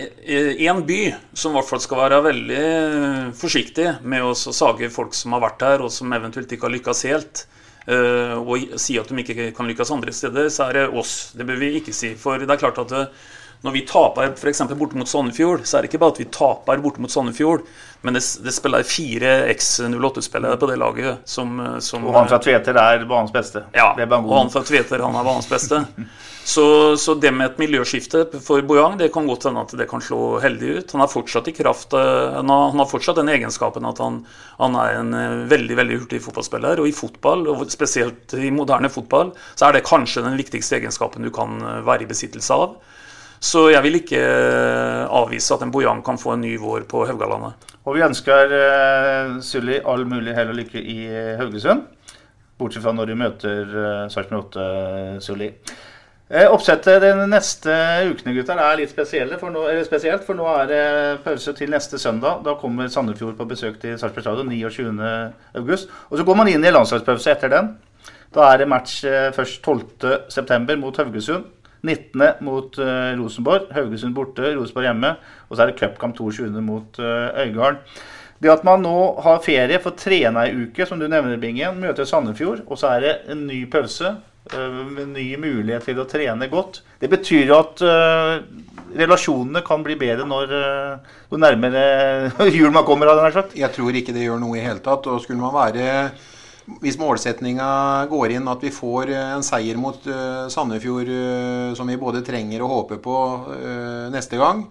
[0.69, 0.99] en by
[1.33, 2.65] som i hvert fall skal være veldig
[3.39, 7.01] forsiktig med å sage folk som har vært her, og som eventuelt ikke har lykkes
[7.09, 7.47] helt,
[7.87, 11.15] og si at de ikke kan lykkes andre steder, så er det oss.
[11.33, 12.13] Det bør vi ikke si.
[12.19, 12.93] For det er klart at
[13.65, 14.63] når vi taper f.eks.
[14.77, 17.65] borte mot Sandefjord, så er det ikke bare at vi taper borte mot Sandefjord,
[18.05, 22.77] men det, det spiller fire X08-spillere på det laget som, som, Og han fra Tveter
[22.77, 23.65] er banens beste.
[23.75, 25.81] Ja, og han fra Tveter han er banens beste.
[26.47, 29.99] Så, så, det med et miljøskifte for Boyang det kan godt hende at det kan
[29.99, 30.93] slå heldig ut.
[30.95, 34.21] Han har fortsatt i kraft, eh, han har, han har fortsatt den egenskapen at han,
[34.55, 36.79] han, er en eh, veldig veldig hurtig fotballspiller.
[36.79, 41.27] Og i fotball, og spesielt i moderne fotball, så er det kanskje den viktigste egenskapen
[41.27, 42.77] du kan eh, være i besittelse av.
[43.39, 47.03] Så jeg vil ikke eh, avvise at en Bojan kan få en ny vår på
[47.05, 47.75] Haugalandet.
[47.87, 50.97] Og vi ønsker uh, Sully all mulig hell og lykke i
[51.39, 51.85] Haugesund.
[52.59, 54.65] Bortsett fra når du møter uh, Sarpsborg 8,
[55.23, 55.47] Sully.
[56.27, 57.71] Uh, oppsettet de neste
[58.09, 60.83] ukene gutter, er litt for nå, spesielt, for nå er det
[61.23, 62.41] pause til neste søndag.
[62.43, 65.85] Da kommer Sandefjord på besøk til Sarpsborg stadion 29.8.
[66.09, 67.75] Og så går man inn i landslagspause etter den.
[68.35, 68.99] Da er det match
[69.37, 70.75] først 12.9.
[70.81, 71.47] mot Haugesund.
[71.85, 72.43] 19.
[72.45, 73.71] mot uh, Rosenborg.
[73.75, 75.15] Haugesund borte, Rosenborg hjemme.
[75.47, 76.49] Og så er det cupkamp 22.
[76.63, 77.81] mot uh, Øygarden.
[78.37, 82.05] Det at man nå har ferie, får trene ei uke, som du nevner, Bingen, møter
[82.05, 84.11] Sandefjord, og så er det en ny pause,
[84.53, 86.83] uh, med ny mulighet til å trene godt.
[87.01, 87.81] Det betyr jo at
[88.97, 90.53] relasjonene kan bli bedre når
[91.31, 93.09] jo nærmere jul man kommer.
[93.57, 95.09] Jeg tror ikke det gjør noe i hele tatt.
[95.09, 95.89] og skulle man være
[96.81, 97.69] hvis målsetninga
[98.11, 102.23] går inn at vi får eh, en seier mot uh, Sandefjord uh, som vi både
[102.27, 103.17] trenger og håper på
[104.11, 104.65] neste gang,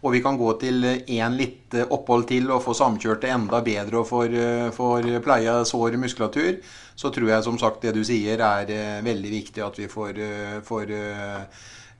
[0.00, 4.00] og vi kan gå til én litt opphold til og få samkjørt det enda bedre
[4.00, 6.56] og får, pleia sår muskulatur,
[6.96, 10.22] så tror jeg som sagt det du sier er veldig viktig at vi får,
[10.64, 10.94] får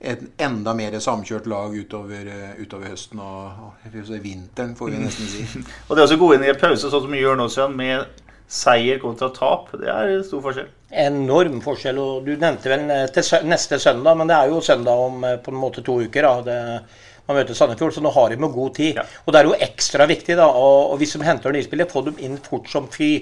[0.01, 5.45] et enda mer samkjørt lag utover, utover høsten og, og, vinteren, får vi nesten si.
[5.87, 8.20] og det også gå inn i en pause, sånn som vi gjør nå, Søren, med
[8.51, 10.67] seier kontra tap, det er stor forskjell.
[11.05, 11.99] Enorm forskjell.
[12.01, 15.53] og Du nevnte vel eh, neste søndag, men det er jo søndag om eh, på
[15.53, 16.27] en måte to uker.
[16.45, 16.57] det,
[17.27, 18.97] man møter Sandefjord, så nå har de med god tid.
[18.99, 19.05] Ja.
[19.23, 22.19] Og det er jo ekstra viktig, da, og, og hvis de henter nyspillere, få dem
[22.19, 23.13] inn fort som fy.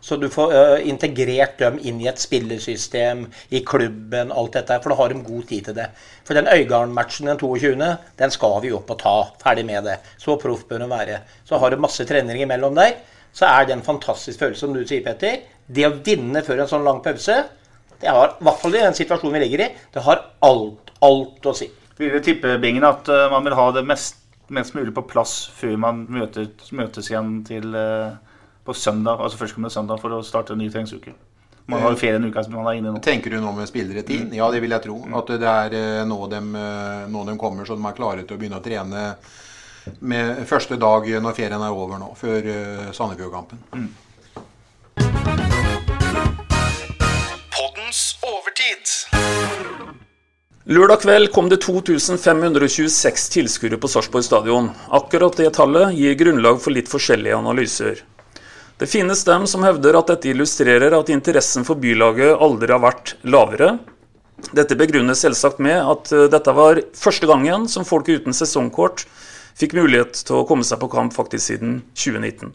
[0.00, 4.78] Så du får ø, integrert dem inn i et spillesystem, i klubben, alt dette.
[4.80, 5.88] For da har de god tid til det.
[6.24, 7.90] For den Øygarden-matchen den 22.,
[8.22, 9.16] den skal vi opp og ta.
[9.42, 9.98] Ferdig med det.
[10.22, 11.20] Så proff bør de være.
[11.44, 12.94] Så har de masse treninger imellom der
[13.38, 15.44] så er det en fantastisk følelse, som du sier, Petter.
[15.66, 17.36] Det å vinne før en sånn lang pause,
[18.00, 21.46] det har, i hvert fall i den situasjonen vi ligger i, det har alt, alt
[21.46, 21.68] å si.
[21.98, 24.20] Vil du tippe, Bingen, at uh, man vil ha det mest,
[24.54, 28.14] mest, mulig på plass før man møter, møtes igjen til, uh,
[28.66, 31.14] på søndag, altså førstkommende søndag for å starte en ny treningsuke?
[31.68, 33.02] Man har jo ferie en uke som man er inne nå.
[33.04, 34.32] Tenker du nå med spillere tid?
[34.34, 35.02] Ja, det vil jeg tro.
[35.18, 36.40] At det er uh, nå de,
[37.12, 39.10] nå de kommer så de er klare til å begynne å trene
[40.00, 43.62] med første dag når ferien er over nå, før uh, Sandefjord-kampen.
[43.72, 43.88] Mm.
[50.68, 54.66] Lørdag kveld kom det 2526 tilskuere på Sarpsborg stadion.
[54.92, 58.02] Akkurat det tallet gir grunnlag for litt forskjellige analyser.
[58.78, 63.14] Det finnes dem som hevder at dette illustrerer at interessen for bylaget aldri har vært
[63.24, 63.78] lavere.
[64.52, 69.06] Dette begrunnes selvsagt med at eh, dette var første gangen som folk uten sesongkort
[69.58, 72.54] fikk mulighet til å komme seg på kamp faktisk siden 2019.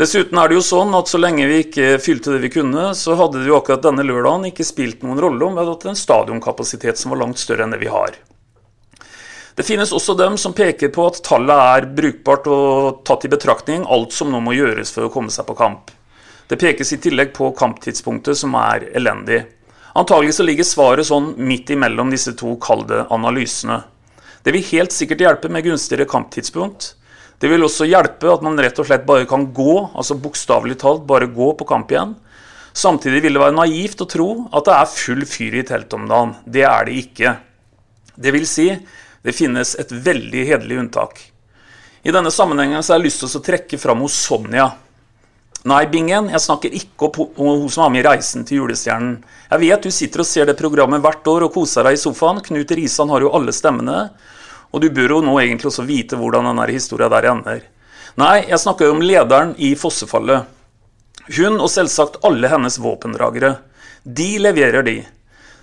[0.00, 3.18] Dessuten er det jo sånn at så lenge vi ikke fylte det vi kunne, så
[3.18, 5.98] hadde det jo akkurat denne lørdagen ikke spilt noen rolle om vi hadde hatt en
[6.02, 8.16] stadionkapasitet som var langt større enn det vi har.
[9.58, 13.84] Det finnes også dem som peker på at tallet er brukbart og tatt i betraktning
[13.92, 15.90] alt som nå må gjøres for å komme seg på kamp.
[16.48, 19.42] Det pekes i tillegg på kamptidspunktet, som er elendig.
[20.00, 23.82] Antagelig så ligger svaret sånn midt imellom disse to kalde analysene.
[24.44, 26.94] Det vil helt sikkert hjelpe med gunstigere kamptidspunkt.
[27.40, 31.06] Det vil også hjelpe at man rett og slett bare kan gå, altså bokstavelig talt
[31.08, 32.14] bare gå på kamp igjen.
[32.76, 36.06] Samtidig vil det være naivt å tro at det er full fyr i teltet om
[36.08, 36.34] dagen.
[36.44, 37.34] Det er det ikke.
[38.20, 38.68] Det vil si,
[39.24, 41.20] det finnes et veldig hederlig unntak.
[42.04, 44.70] I denne sammenhengen så har jeg lyst til å trekke fram hos Sonja.
[45.68, 49.18] Nei, Bingen, jeg snakker ikke om hun som var med i Reisen til julestjernen.
[49.50, 52.40] Jeg vet du sitter og ser det programmet hvert år og koser deg i sofaen.
[52.46, 54.06] Knut Risan har jo alle stemmene.
[54.72, 57.60] Og du bør jo nå egentlig også vite hvordan denne historia der ender.
[58.20, 60.48] Nei, jeg snakker jo om lederen i fossefallet.
[61.28, 63.58] Hun, og selvsagt alle hennes våpendragere.
[64.02, 64.96] De leverer, de.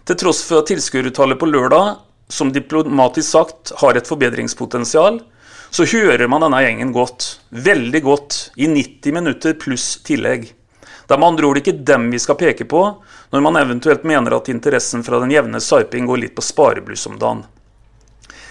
[0.07, 1.97] Til tross for at tilskuertallet på lørdag,
[2.29, 5.23] som diplomatisk sagt har et forbedringspotensial,
[5.69, 7.39] så hører man denne gjengen godt.
[7.49, 8.37] Veldig godt.
[8.55, 10.49] I 90 minutter pluss tillegg.
[11.07, 12.81] Det er med andre ord ikke dem vi skal peke på
[13.31, 17.15] når man eventuelt mener at interessen fra den jevne sarping går litt på sparebluss om
[17.19, 17.45] dagen.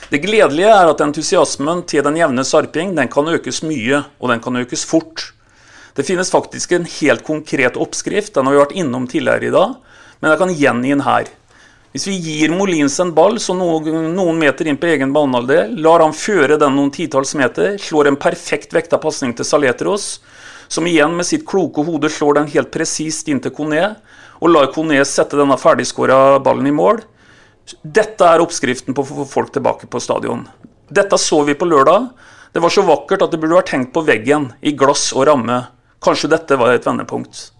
[0.08, 4.42] Det gledelige er at entusiasmen til den jevne sarping den kan økes mye, og den
[4.44, 5.32] kan økes fort.
[5.96, 9.74] Det finnes faktisk en helt konkret oppskrift, den har vi vært innom tidligere i dag,
[10.20, 11.32] men jeg kan gjengi den her.
[11.96, 16.02] Hvis vi gir Molins en ball så noen, noen meter inn på egen banehalvdel, lar
[16.04, 20.18] han føre den noen titalls meter, slår en perfekt vekta pasning til Saletros,
[20.68, 23.94] som igjen med sitt kloke hode slår den helt presist inn til Kone,
[24.44, 27.00] og lar Kone sette denne ferdigskåra ballen i mål.
[27.80, 30.44] Dette er oppskriften på å få folk tilbake på stadion.
[30.92, 32.10] Dette så vi på lørdag.
[32.52, 35.62] Det var så vakkert at det burde vært hengt på veggen, i glass og ramme.
[36.04, 37.55] Kanskje dette var et vendepunkt.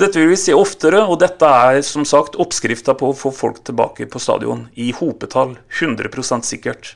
[0.00, 3.58] Dette vil vi se oftere, og dette er som sagt oppskrifta på å få folk
[3.68, 4.62] tilbake på stadion.
[4.72, 5.58] I hopetall.
[5.76, 6.94] 100% sikkert.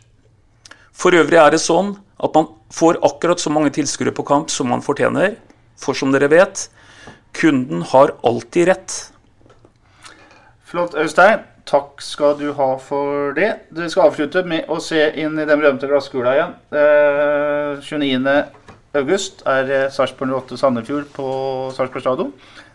[0.95, 4.71] For øvrig er det sånn at man får akkurat så mange tilskuere på kamp som
[4.73, 5.35] man fortjener.
[5.77, 6.69] For som dere vet,
[7.37, 8.97] kunden har alltid rett.
[10.71, 11.45] Flott, Øystein.
[11.69, 13.51] Takk skal du ha for det.
[13.73, 16.57] Du skal avslutte med å se inn i den berømte glasskula igjen.
[16.77, 18.35] Eh, 29.
[19.01, 21.29] august er eh, Sarpsborg 08 Sandefjord på
[21.77, 22.35] Sarpsborg stadion.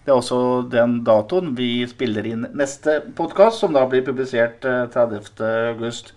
[0.09, 4.87] Det er også den datoen vi spiller inn neste podkast, som da blir publisert eh,
[4.89, 5.27] 30.
[5.69, 6.07] august.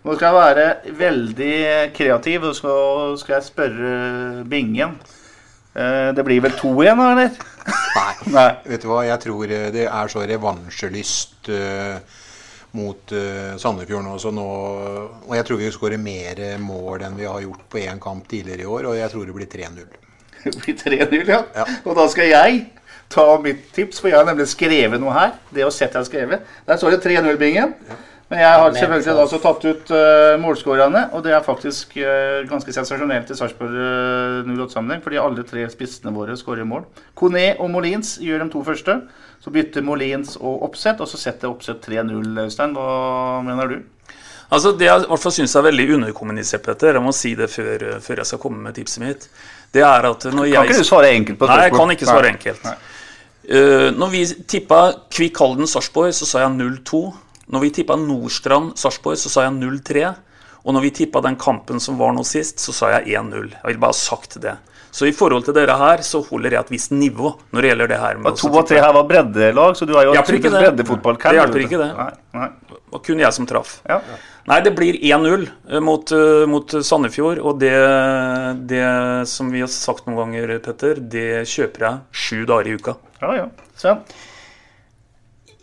[0.00, 1.56] Nå skal jeg være veldig
[1.92, 2.76] kreativ, og så
[3.20, 4.94] skal jeg spørre Bingen.
[5.76, 7.36] Eh, det blir vel to igjen, eller?
[7.68, 8.14] Nei.
[8.38, 8.46] Nei.
[8.70, 12.22] Vet du hva, jeg tror eh, det er så revansjelyst uh,
[12.80, 14.46] mot uh, Sandefjord nå, så nå
[15.26, 18.64] Og jeg tror vi skårer mer mål enn vi har gjort på én kamp tidligere
[18.64, 20.00] i år, og jeg tror det blir 3-0.
[20.48, 21.42] Det blir 3-0, ja.
[21.84, 22.64] Og da skal jeg
[23.12, 25.36] ta mitt tips, for jeg har nemlig skrevet noe her.
[25.54, 26.50] Det å sette jeg har skrevet.
[26.66, 27.74] Der står det 3-0-bingen.
[28.32, 32.40] Men jeg har selvfølgelig da også tatt ut uh, målskårerne, og det er faktisk uh,
[32.48, 36.86] ganske sensasjonelt i Sarpsborg uh, 08-sammenheng, fordi alle tre spissene våre skårer mål.
[37.20, 38.96] Kone og Molins gjør de to første.
[39.44, 42.72] Så bytter Molins og Oppsett, og så setter Oppsett 3-0, Øystein.
[42.72, 43.82] Hva mener du?
[44.52, 47.48] Altså Det jeg i hvert fall syns er veldig underkommunisert, Petter, jeg må si det
[47.52, 49.28] før, før, jeg skal komme med tipset mitt,
[49.74, 51.62] det er at når jeg Kan ikke du svare enkelt på spørsmål?
[51.62, 52.68] Nei, jeg kan ikke svare enkelt.
[53.44, 54.80] Uh, når vi tippa
[55.12, 57.02] Kvikk Halden Sarpsborg, så sa jeg 0-2.
[57.52, 60.06] Når vi tippa Nordstrand-Sarpsborg, så sa jeg 0-3.
[60.64, 63.50] Og når vi tippa den kampen som var nå sist, så sa jeg 1-0.
[63.52, 64.54] Jeg vil bare ha sagt det.
[64.94, 67.90] Så i forhold til dere her, så holder jeg et visst nivå når det gjelder
[67.90, 68.20] det her.
[68.38, 71.18] to av tre her var breddelag, så du er jo en typisk breddefotball.
[71.18, 71.88] Det hjelper ikke det.
[71.98, 72.48] Nei, nei.
[72.94, 73.70] Det var kun jeg som traff.
[73.90, 73.96] Ja.
[74.46, 75.48] Nei, det blir 1-0
[75.82, 77.40] mot, uh, mot, Sandefjord.
[77.42, 77.72] Og det,
[78.70, 78.84] det,
[79.26, 82.94] som vi har sagt noen ganger, Petter, det kjøper jeg sju dager i uka.
[83.18, 83.48] Ja, ja.
[83.74, 83.96] Så.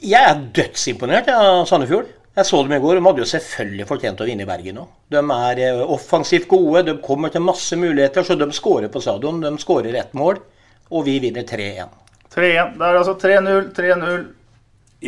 [0.03, 2.11] Jeg er dødsimponert av Sandefjord.
[2.36, 2.99] Jeg så dem i går.
[2.99, 4.91] De hadde jo selvfølgelig fortjent å vinne i Bergen òg.
[5.15, 9.39] De er eh, offensivt gode, de kommer til masse muligheter, så de skårer på stadion.
[9.39, 10.43] De skårer ett mål,
[10.91, 11.95] og vi vinner 3-1.
[12.36, 12.75] 3-1.
[12.75, 14.23] Det er altså 3-0, 3-0,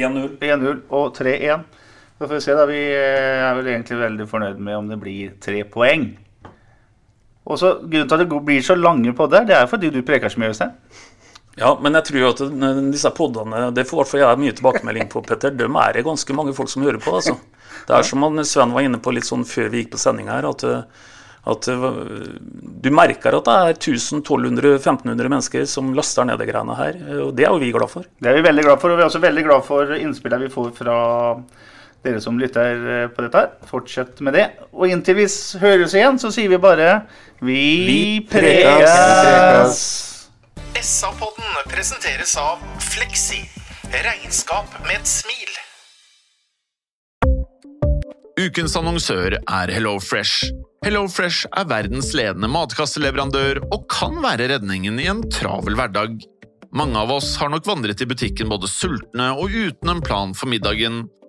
[0.08, 1.72] 1-0 1-0 og 3-1.
[2.24, 2.64] Så får vi se, da.
[2.66, 6.06] Vi eh, er vel egentlig veldig fornøyd med om det blir tre poeng.
[7.44, 10.32] Og så Grunnen til at det blir så lange podder, det er fordi du preker
[10.32, 10.72] så mye, Øystein.
[11.60, 12.44] Ja, men jeg tror at
[12.94, 15.52] disse podene Det får i hvert fall jeg mye tilbakemelding på, Petter.
[15.52, 17.12] Dem er det ganske mange folk som hører på.
[17.12, 17.36] altså.
[17.90, 20.48] Det er som Sven var inne på litt sånn før vi gikk på sending her,
[20.48, 20.64] at,
[21.52, 21.70] at
[22.88, 27.04] du merker at det er 1000-1200-1500 mennesker som laster ned de greiene her.
[27.28, 28.08] Og det er jo vi glad for.
[28.16, 30.56] Det er vi veldig glad for, og vi er også veldig glad for innspillene vi
[30.56, 30.98] får fra
[32.04, 33.44] dere som lytter på dette.
[33.70, 34.48] Fortsett med det.
[34.76, 35.28] Og inntil vi
[35.64, 37.04] høres igjen, så sier vi bare
[37.44, 39.80] Vi, vi prekes!
[40.84, 43.44] SA-podden presenteres av Fleksi.
[43.94, 45.52] Regnskap med et smil.
[48.44, 50.50] Ukens annonsør er HelloFresh.
[50.84, 56.18] HelloFresh er verdens ledende matkasseleverandør og kan være redningen i en travel hverdag.
[56.74, 60.50] Mange av oss har nok vandret i butikken både sultne og uten en plan for
[60.52, 61.06] middagen,